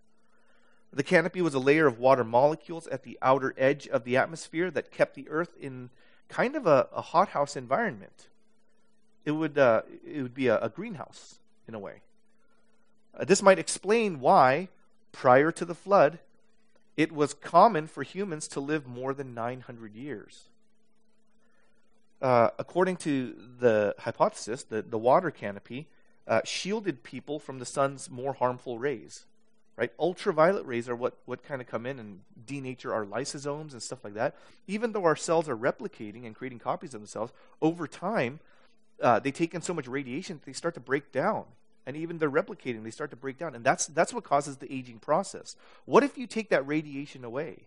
[0.91, 4.72] The canopy was a layer of water molecules at the outer edge of the atmosphere
[4.72, 5.91] that kept the earth in
[6.28, 8.28] kind of a, a hothouse environment
[9.28, 11.38] it would, uh, it would be a, a, greenhouse
[11.68, 12.02] in a way.
[13.14, 14.70] Uh, this might explain why,
[15.12, 16.20] prior to the flood,
[16.98, 20.50] it was common for humans to live more than 900 years.
[22.20, 25.88] Uh, according to the hypothesis, the, the water canopy
[26.28, 29.26] uh, shielded people from the sun's more harmful rays.
[29.78, 29.91] Right?
[30.00, 34.04] Ultraviolet rays are what, what kind of come in and denature our lysosomes and stuff
[34.04, 34.36] like that.
[34.66, 37.32] Even though our cells are replicating and creating copies of themselves,
[37.62, 38.39] over time,
[39.04, 41.45] uh, they take in so much radiation that they start to break down
[41.88, 43.56] and even they're replicating they start to break down.
[43.56, 45.56] And that's that's what causes the aging process.
[45.86, 47.64] What if you take that radiation away?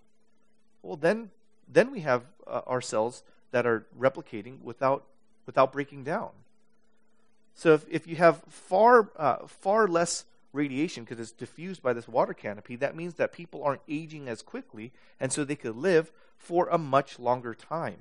[0.83, 1.31] Well then
[1.67, 5.05] then we have uh, our cells that are replicating without
[5.47, 6.31] without breaking down.
[7.55, 12.09] So if, if you have far uh, far less radiation because it's diffused by this
[12.09, 16.13] water canopy that means that people aren't aging as quickly and so they could live
[16.37, 17.99] for a much longer time.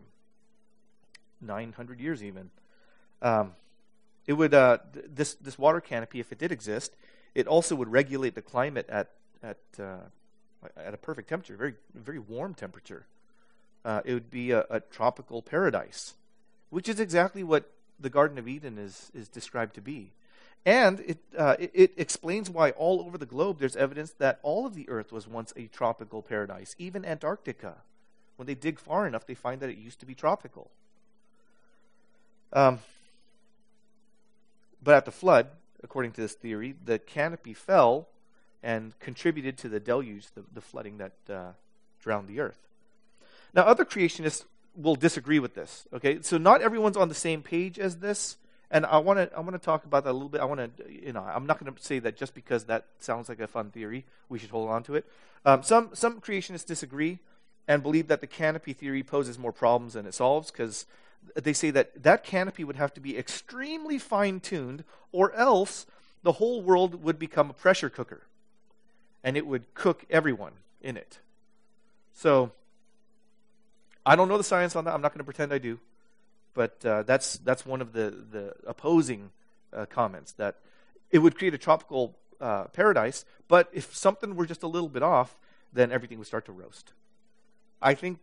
[1.40, 2.50] 900 years even.
[3.22, 3.54] Um,
[4.28, 6.96] it would uh, th- this this water canopy, if it did exist,
[7.36, 9.10] it also would regulate the climate at
[9.42, 9.98] at uh,
[10.78, 13.06] at a perfect temperature, very very warm temperature.
[13.86, 16.14] Uh, it would be a, a, tropical paradise,
[16.70, 20.12] which is exactly what the Garden of Eden is is described to be.
[20.66, 24.66] And it, uh, it, it explains why all over the globe there's evidence that all
[24.66, 27.78] of the earth was once a tropical paradise, even Antarctica.
[28.36, 30.70] When they dig far enough, they find that it used to be tropical.
[32.52, 32.80] Um,
[34.82, 35.48] but at the flood,
[35.84, 38.08] according to this theory, the canopy fell
[38.62, 41.52] and contributed to the deluge, the, the flooding that uh,
[42.02, 42.68] drowned the earth.
[43.54, 45.88] Now, other creationists will disagree with this.
[45.94, 48.38] Okay, so not everyone's on the same page as this,
[48.72, 50.42] and I want to I want to talk about that a little bit.
[50.42, 53.30] I want to you know I'm not going to say that just because that sounds
[53.30, 55.06] like a fun theory, we should hold on to it.
[55.46, 57.20] Um, some some creationists disagree
[57.68, 60.86] and believe that the canopy theory poses more problems than it solves because
[61.36, 65.86] they say that that canopy would have to be extremely fine tuned, or else
[66.24, 68.24] the whole world would become a pressure cooker
[69.24, 71.20] and it would cook everyone in it.
[72.14, 72.52] So,
[74.06, 74.94] I don't know the science on that.
[74.94, 75.80] I'm not going to pretend I do.
[76.54, 79.32] But uh, that's, that's one of the, the opposing
[79.72, 80.58] uh, comments that
[81.12, 85.04] it would create a tropical uh, paradise, but if something were just a little bit
[85.04, 85.38] off,
[85.74, 86.94] then everything would start to roast.
[87.82, 88.20] I think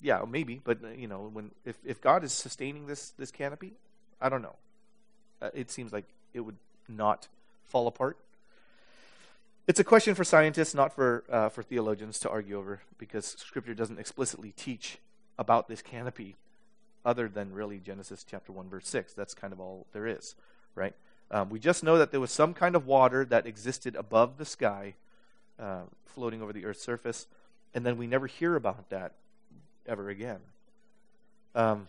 [0.00, 3.74] yeah, maybe, but uh, you know, when if if God is sustaining this this canopy,
[4.20, 4.56] I don't know.
[5.42, 6.56] Uh, it seems like it would
[6.88, 7.28] not
[7.64, 8.16] fall apart.
[9.66, 13.74] It's a question for scientists, not for uh, for theologians to argue over, because Scripture
[13.74, 14.98] doesn't explicitly teach
[15.38, 16.36] about this canopy,
[17.04, 19.12] other than really Genesis chapter one verse six.
[19.12, 20.34] That's kind of all there is,
[20.74, 20.94] right?
[21.30, 24.44] Um, we just know that there was some kind of water that existed above the
[24.44, 24.94] sky,
[25.58, 27.28] uh, floating over the Earth's surface,
[27.72, 29.12] and then we never hear about that
[29.86, 30.40] ever again.
[31.54, 31.88] Um,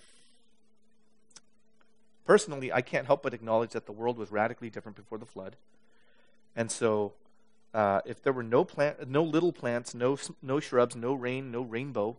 [2.26, 5.56] personally, I can't help but acknowledge that the world was radically different before the flood.
[6.56, 7.14] And so,
[7.74, 11.62] uh, if there were no plant, no little plants, no no shrubs, no rain, no
[11.62, 12.18] rainbow,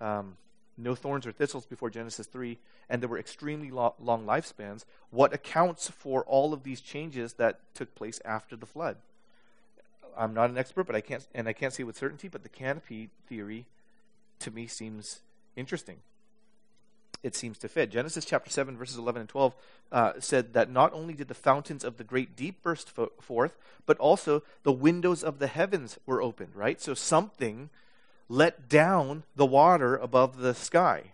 [0.00, 0.36] um,
[0.76, 2.58] no thorns or thistles before Genesis three,
[2.88, 7.60] and there were extremely lo- long lifespans, what accounts for all of these changes that
[7.74, 8.96] took place after the flood?
[10.16, 12.26] I'm not an expert, but I can't and I can't say with certainty.
[12.28, 13.66] But the canopy theory
[14.40, 15.20] to me seems
[15.56, 15.98] interesting.
[17.22, 17.90] It seems to fit.
[17.90, 19.54] Genesis chapter 7, verses 11 and 12
[19.92, 23.58] uh, said that not only did the fountains of the great deep burst fo- forth,
[23.84, 26.80] but also the windows of the heavens were opened, right?
[26.80, 27.68] So something
[28.28, 31.12] let down the water above the sky.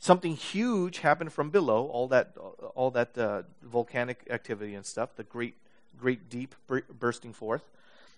[0.00, 2.36] Something huge happened from below, all that,
[2.74, 5.54] all that uh, volcanic activity and stuff, the great,
[5.98, 6.54] great deep
[6.90, 7.70] bursting forth.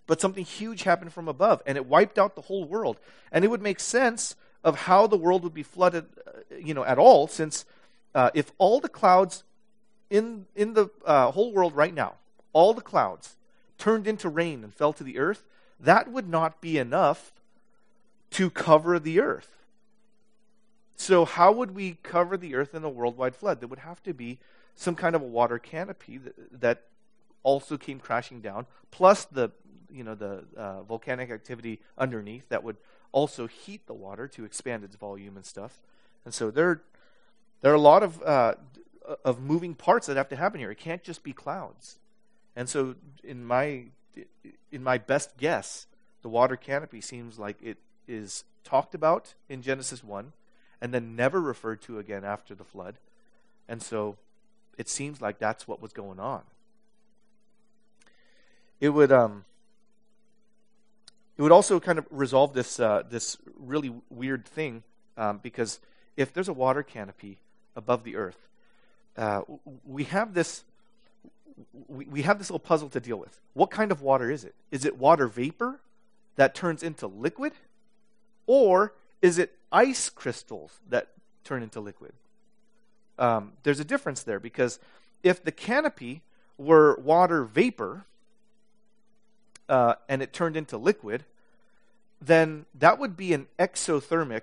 [0.08, 2.98] But something huge happened from above, and it wiped out the whole world.
[3.30, 4.34] And it would make sense
[4.64, 7.66] of how the world would be flooded, uh, you know, at all, since
[8.14, 9.44] uh, if all the clouds
[10.10, 12.14] in in the uh, whole world right now,
[12.54, 13.36] all the clouds
[13.76, 15.44] turned into rain and fell to the earth,
[15.78, 17.32] that would not be enough
[18.30, 19.58] to cover the earth.
[20.96, 23.60] So, how would we cover the earth in a worldwide flood?
[23.60, 24.38] There would have to be
[24.74, 26.82] some kind of a water canopy that, that
[27.42, 29.50] also came crashing down, plus the
[29.90, 32.76] you know the uh, volcanic activity underneath that would
[33.12, 35.78] also heat the water to expand its volume and stuff.
[36.24, 36.82] And so there,
[37.60, 38.54] there are a lot of uh,
[39.24, 40.70] of moving parts that have to happen here.
[40.70, 41.98] It can't just be clouds.
[42.54, 43.84] And so, in my
[44.70, 45.86] in my best guess,
[46.22, 50.32] the water canopy seems like it is talked about in Genesis one,
[50.80, 52.98] and then never referred to again after the flood.
[53.68, 54.16] And so,
[54.76, 56.42] it seems like that's what was going on.
[58.80, 59.44] It would um,
[61.38, 64.82] it would also kind of resolve this uh, this really weird thing
[65.16, 65.80] um, because
[66.16, 67.38] if there's a water canopy
[67.76, 68.48] above the earth,
[69.16, 69.42] uh,
[69.86, 70.64] we have this
[71.88, 73.40] we, have this little puzzle to deal with.
[73.54, 74.54] What kind of water is it?
[74.70, 75.80] Is it water vapor
[76.36, 77.52] that turns into liquid,
[78.46, 81.08] or is it ice crystals that
[81.42, 82.12] turn into liquid?
[83.18, 84.78] um, there's a difference there because
[85.22, 86.22] if the canopy
[86.56, 88.06] were water vapor
[89.68, 91.24] uh, and it turned into liquid,
[92.20, 94.42] then that would be an exothermic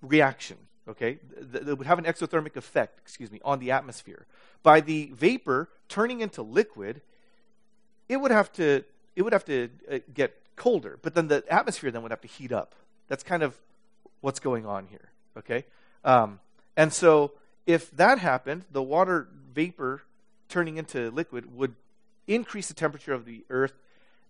[0.00, 0.56] reaction.
[0.88, 4.26] Okay, that would have an exothermic effect, excuse me, on the atmosphere.
[4.64, 7.02] By the vapor turning into liquid,
[8.08, 8.84] it would have to
[9.14, 12.28] it would have to uh, get colder, but then the atmosphere then would have to
[12.28, 12.74] heat up.
[13.08, 13.58] That's kind of
[14.22, 15.10] what's going on here.
[15.38, 15.64] Okay,
[16.04, 16.40] um,
[16.76, 17.32] and so,
[17.64, 20.02] if that happened, the water vapor
[20.48, 21.74] turning into liquid would
[22.26, 23.74] increase the temperature of the earth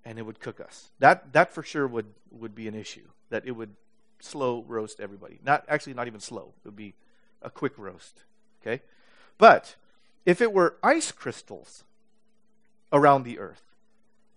[0.05, 0.91] and it would cook us.
[0.99, 3.75] That, that for sure would, would be an issue, that it would
[4.21, 5.39] slow roast everybody.
[5.45, 6.95] Not Actually, not even slow, it would be
[7.41, 8.25] a quick roast.
[8.61, 8.83] Okay?
[9.39, 9.77] But
[10.25, 11.85] if it were ice crystals
[12.93, 13.63] around the earth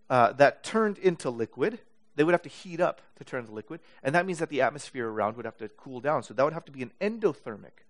[0.09, 1.79] uh, that turned into liquid,
[2.15, 4.61] they would have to heat up to turn to liquid, and that means that the
[4.61, 6.23] atmosphere around would have to cool down.
[6.23, 7.83] So that would have to be an endothermic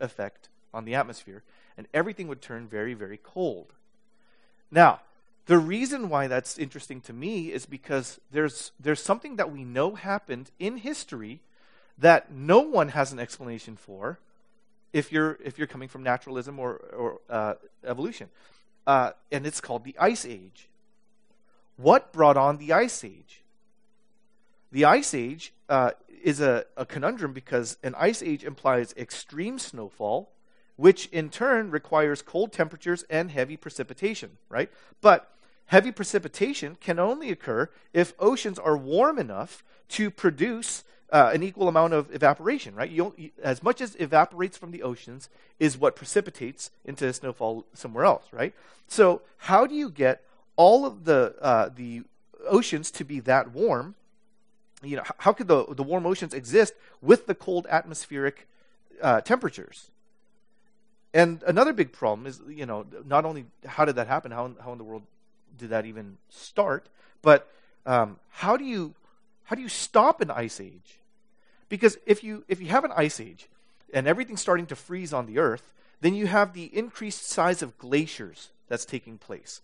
[0.00, 1.42] effect on the atmosphere,
[1.76, 3.74] and everything would turn very, very cold.
[4.70, 5.00] Now,
[5.48, 9.94] the reason why that's interesting to me is because there's, there's something that we know
[9.94, 11.40] happened in history
[11.96, 14.18] that no one has an explanation for
[14.92, 18.28] if you're, if you're coming from naturalism or, or uh, evolution.
[18.86, 20.68] Uh, and it's called the Ice Age.
[21.78, 23.42] What brought on the Ice Age?
[24.70, 25.92] The Ice Age uh,
[26.22, 30.30] is a, a conundrum because an ice age implies extreme snowfall,
[30.76, 34.70] which in turn requires cold temperatures and heavy precipitation, right?
[35.00, 35.30] But
[35.68, 41.68] heavy precipitation can only occur if oceans are warm enough to produce uh, an equal
[41.68, 42.90] amount of evaporation, right?
[42.90, 48.04] You, you, as much as evaporates from the oceans is what precipitates into snowfall somewhere
[48.04, 48.52] else, right?
[48.88, 50.22] So, how do you get
[50.56, 52.02] all of the uh, the
[52.46, 53.94] oceans to be that warm
[54.82, 58.46] you know, how could the, the warm oceans exist with the cold atmospheric
[59.02, 59.90] uh, temperatures?
[61.12, 64.72] And another big problem is, you know, not only how did that happen, how, how
[64.72, 65.02] in the world
[65.56, 66.88] did that even start,
[67.22, 67.50] but
[67.86, 68.94] um, how do you
[69.44, 70.98] how do you stop an ice age?
[71.68, 73.48] Because if you if you have an ice age
[73.92, 77.78] and everything's starting to freeze on the Earth, then you have the increased size of
[77.78, 79.60] glaciers that's taking place.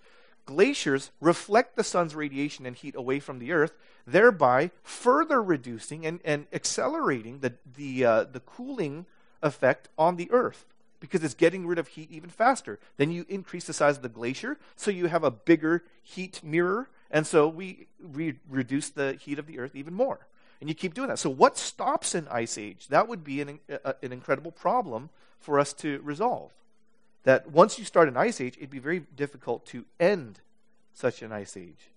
[0.46, 3.72] Glaciers reflect the sun's radiation and heat away from the earth,
[4.06, 9.06] thereby further reducing and, and accelerating the, the, uh, the cooling
[9.42, 10.66] effect on the earth
[11.04, 12.78] because it's getting rid of heat even faster.
[12.96, 16.88] Then you increase the size of the glacier, so you have a bigger heat mirror,
[17.10, 20.26] and so we re- reduce the heat of the earth even more.
[20.60, 21.18] And you keep doing that.
[21.18, 22.88] So, what stops an ice age?
[22.88, 26.52] That would be an, a, an incredible problem for us to resolve
[27.24, 30.40] that once you start an ice age, it'd be very difficult to end
[30.94, 31.90] such an ice age.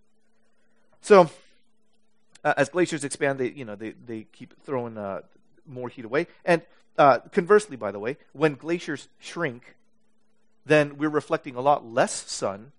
[1.02, 1.30] So,
[2.44, 5.22] uh, as glaciers expand, they you know they they keep throwing uh,
[5.68, 6.28] more heat away.
[6.46, 6.62] And
[6.98, 9.76] uh, conversely, by the way, when glaciers shrink,
[10.66, 12.72] then we're reflecting a lot less sun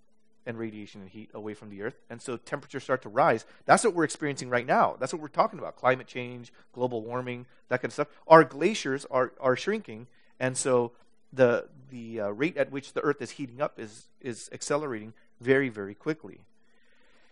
[0.48, 3.44] and radiation and heat away from the Earth, and so temperatures start to rise.
[3.66, 4.96] That's what we're experiencing right now.
[4.98, 8.08] That's what we're talking about: climate change, global warming, that kind of stuff.
[8.26, 10.06] Our glaciers are are shrinking,
[10.40, 10.92] and so
[11.32, 15.68] the the uh, rate at which the Earth is heating up is is accelerating very
[15.68, 16.40] very quickly.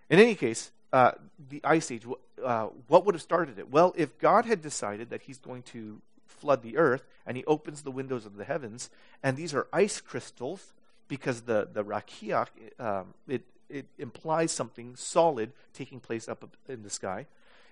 [0.09, 1.12] In any case, uh,
[1.50, 2.07] the ice age.
[2.42, 3.70] Uh, what would have started it?
[3.70, 7.82] Well, if God had decided that He's going to flood the Earth and He opens
[7.82, 8.90] the windows of the heavens,
[9.22, 10.72] and these are ice crystals
[11.09, 12.48] because the the rakiach
[12.78, 17.26] um, it it implies something solid taking place up in the sky.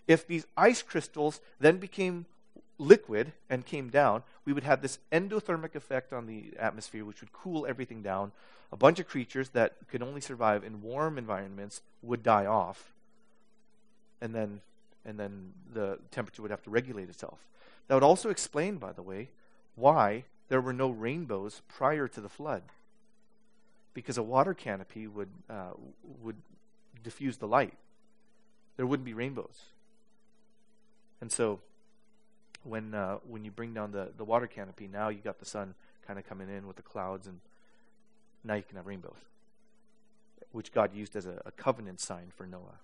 [0.06, 2.26] If these ice crystals then became
[2.78, 7.32] liquid and came down, we would have this endothermic effect on the atmosphere, which would
[7.32, 8.32] cool everything down.
[8.72, 12.92] A bunch of creatures that could only survive in warm environments would die off,
[14.20, 14.60] and then
[15.04, 17.38] and then the temperature would have to regulate itself.
[17.86, 19.28] That would also explain, by the way,
[19.76, 22.62] why there were no rainbows prior to the flood.
[23.92, 25.74] Because a water canopy would uh,
[26.22, 26.36] would
[27.02, 27.74] diffuse the light.
[28.76, 29.66] There wouldn't be rainbows.
[31.20, 31.60] And so
[32.64, 35.74] when uh, when you bring down the, the water canopy, now you got the sun
[36.06, 37.40] kind of coming in with the clouds, and
[38.42, 39.18] now you can have rainbows,
[40.52, 42.78] which God used as a, a covenant sign for Noah.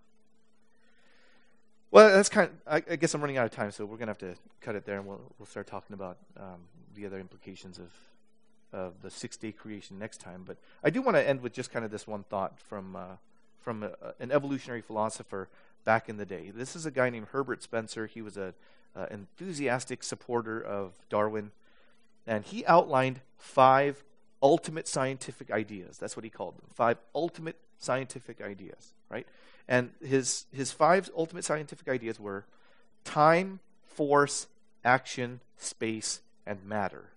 [1.91, 2.51] Well, that's kind.
[2.51, 4.76] Of, I, I, guess I'm running out of time, so we're gonna have to cut
[4.76, 6.61] it there, and we'll we'll start talking about um,
[6.95, 7.91] the other implications of
[8.72, 10.43] of the six day creation next time.
[10.47, 13.16] But I do want to end with just kind of this one thought from uh,
[13.61, 15.49] from a, an evolutionary philosopher
[15.85, 16.53] back in the day.
[16.55, 18.07] This is a guy named Herbert Spencer.
[18.07, 18.55] He was a
[18.95, 21.53] uh, enthusiastic supporter of Darwin,
[22.26, 24.03] and he outlined five
[24.43, 25.99] ultimate scientific ideas.
[25.99, 26.64] That's what he called them.
[26.74, 29.26] Five ultimate scientific ideas, right?
[29.68, 32.45] And his his five ultimate scientific ideas were
[33.05, 34.47] time, force,
[34.84, 37.11] action, space, and matter.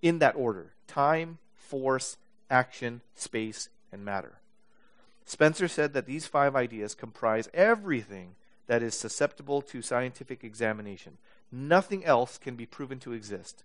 [0.00, 2.16] In that order: time, force,
[2.50, 4.38] action, space, and matter.
[5.24, 8.34] Spencer said that these five ideas comprise everything
[8.66, 11.18] that is susceptible to scientific examination.
[11.50, 13.64] Nothing else can be proven to exist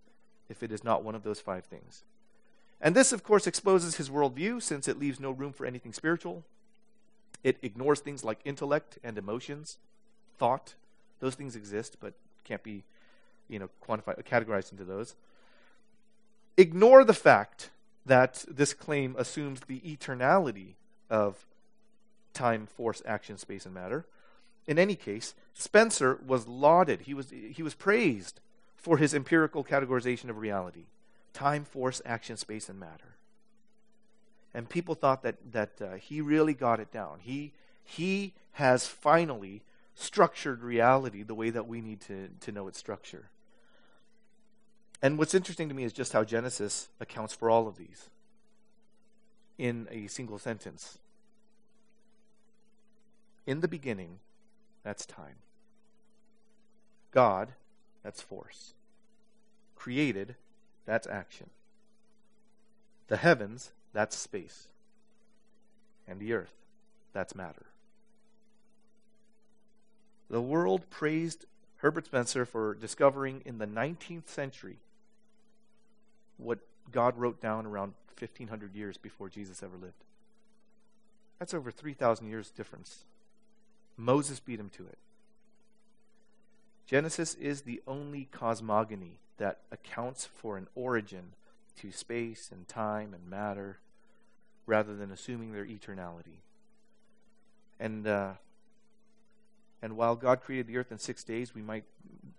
[0.50, 2.04] if it is not one of those five things.
[2.82, 6.44] And this, of course, exposes his worldview since it leaves no room for anything spiritual.
[7.44, 9.78] It ignores things like intellect and emotions,
[10.38, 10.76] thought.
[11.20, 12.84] Those things exist, but can't be,
[13.48, 15.16] you know, quantified, categorized into those.
[16.56, 17.70] Ignore the fact
[18.06, 20.74] that this claim assumes the eternality
[21.10, 21.46] of
[22.34, 24.06] time, force, action, space, and matter.
[24.68, 28.42] In any case, Spencer was lauded, he was, he was praised
[28.76, 30.86] for his empirical categorization of reality
[31.34, 33.16] time, force, action, space, and matter.
[34.56, 37.20] And people thought that, that uh, he really got it down.
[37.22, 37.54] He,
[37.84, 39.62] he has finally
[39.94, 43.30] structured reality the way that we need to, to know its structure.
[45.00, 48.10] And what's interesting to me is just how Genesis accounts for all of these
[49.60, 50.98] in a single sentence.
[53.46, 54.20] In the beginning,
[54.88, 55.36] that's time.
[57.12, 57.50] God,
[58.04, 58.74] that's force.
[59.76, 60.36] Created,
[60.86, 61.50] that's action.
[63.10, 64.70] The heavens, that's space.
[66.08, 66.54] And the earth,
[67.12, 67.66] that's matter.
[70.30, 71.48] The world praised
[71.80, 74.78] Herbert Spencer for discovering in the 19th century
[76.38, 76.60] what
[76.94, 80.06] God wrote down around 1500 years before Jesus ever lived.
[81.40, 83.04] That's over 3,000 years difference
[83.98, 84.98] Moses beat him to it.
[86.86, 91.34] Genesis is the only cosmogony that accounts for an origin
[91.82, 93.80] to space and time and matter
[94.66, 96.40] rather than assuming their eternality.
[97.80, 98.34] And uh,
[99.82, 101.84] and while God created the earth in six days, we might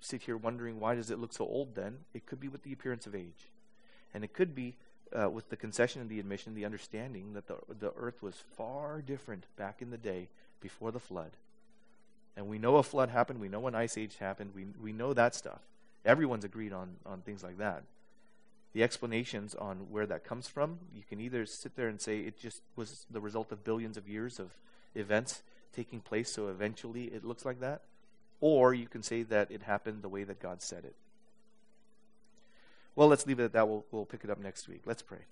[0.00, 1.98] sit here wondering why does it look so old then?
[2.14, 3.50] It could be with the appearance of age.
[4.14, 4.76] And it could be
[5.12, 9.02] uh, with the concession and the admission, the understanding that the, the earth was far
[9.02, 10.28] different back in the day
[10.61, 11.32] before the flood
[12.39, 13.41] and we know a flood happened.
[13.41, 14.53] We know an ice age happened.
[14.55, 15.59] We, we know that stuff.
[16.05, 17.82] Everyone's agreed on, on things like that.
[18.74, 22.39] The explanations on where that comes from, you can either sit there and say it
[22.39, 24.53] just was the result of billions of years of
[24.95, 25.43] events
[25.74, 27.82] taking place, so eventually it looks like that.
[28.41, 30.95] Or you can say that it happened the way that God said it.
[32.95, 33.66] Well, let's leave it at that.
[33.66, 34.82] We'll, we'll pick it up next week.
[34.86, 35.22] Let's pray.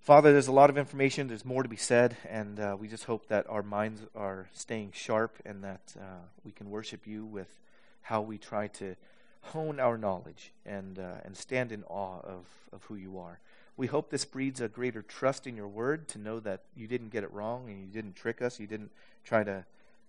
[0.00, 1.28] Father, there's a lot of information.
[1.28, 4.92] There's more to be said, and uh, we just hope that our minds are staying
[4.94, 7.60] sharp and that uh, we can worship you with
[8.00, 8.96] how we try to
[9.42, 13.40] hone our knowledge and uh, and stand in awe of, of who you are.
[13.76, 17.10] We hope this breeds a greater trust in your word to know that you didn't
[17.10, 18.58] get it wrong and you didn't trick us.
[18.58, 18.92] You didn't
[19.22, 19.66] try to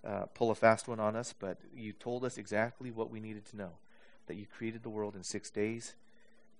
[0.08, 3.46] uh, pull a fast one on us, but you told us exactly what we needed
[3.48, 3.72] to know
[4.28, 5.96] that you created the world in six days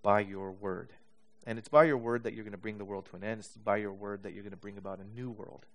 [0.04, 0.90] by your word.
[1.46, 3.40] And it's by your word that you're going to bring the world to an end.
[3.40, 5.66] It's by your word that you're going to bring about a new world.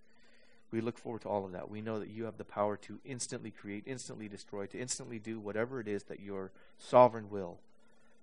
[0.70, 1.70] We look forward to all of that.
[1.70, 5.38] We know that you have the power to instantly create, instantly destroy, to instantly do
[5.38, 7.58] whatever it is that your sovereign will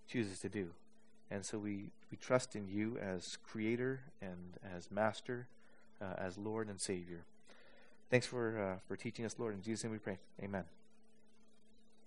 [0.07, 0.69] chooses to do.
[1.31, 5.47] And so we, we trust in you as creator and as master,
[6.01, 7.23] uh, as Lord and Savior.
[8.09, 9.55] Thanks for, uh, for teaching us, Lord.
[9.55, 10.19] In Jesus' name we pray.
[10.41, 10.82] Amen.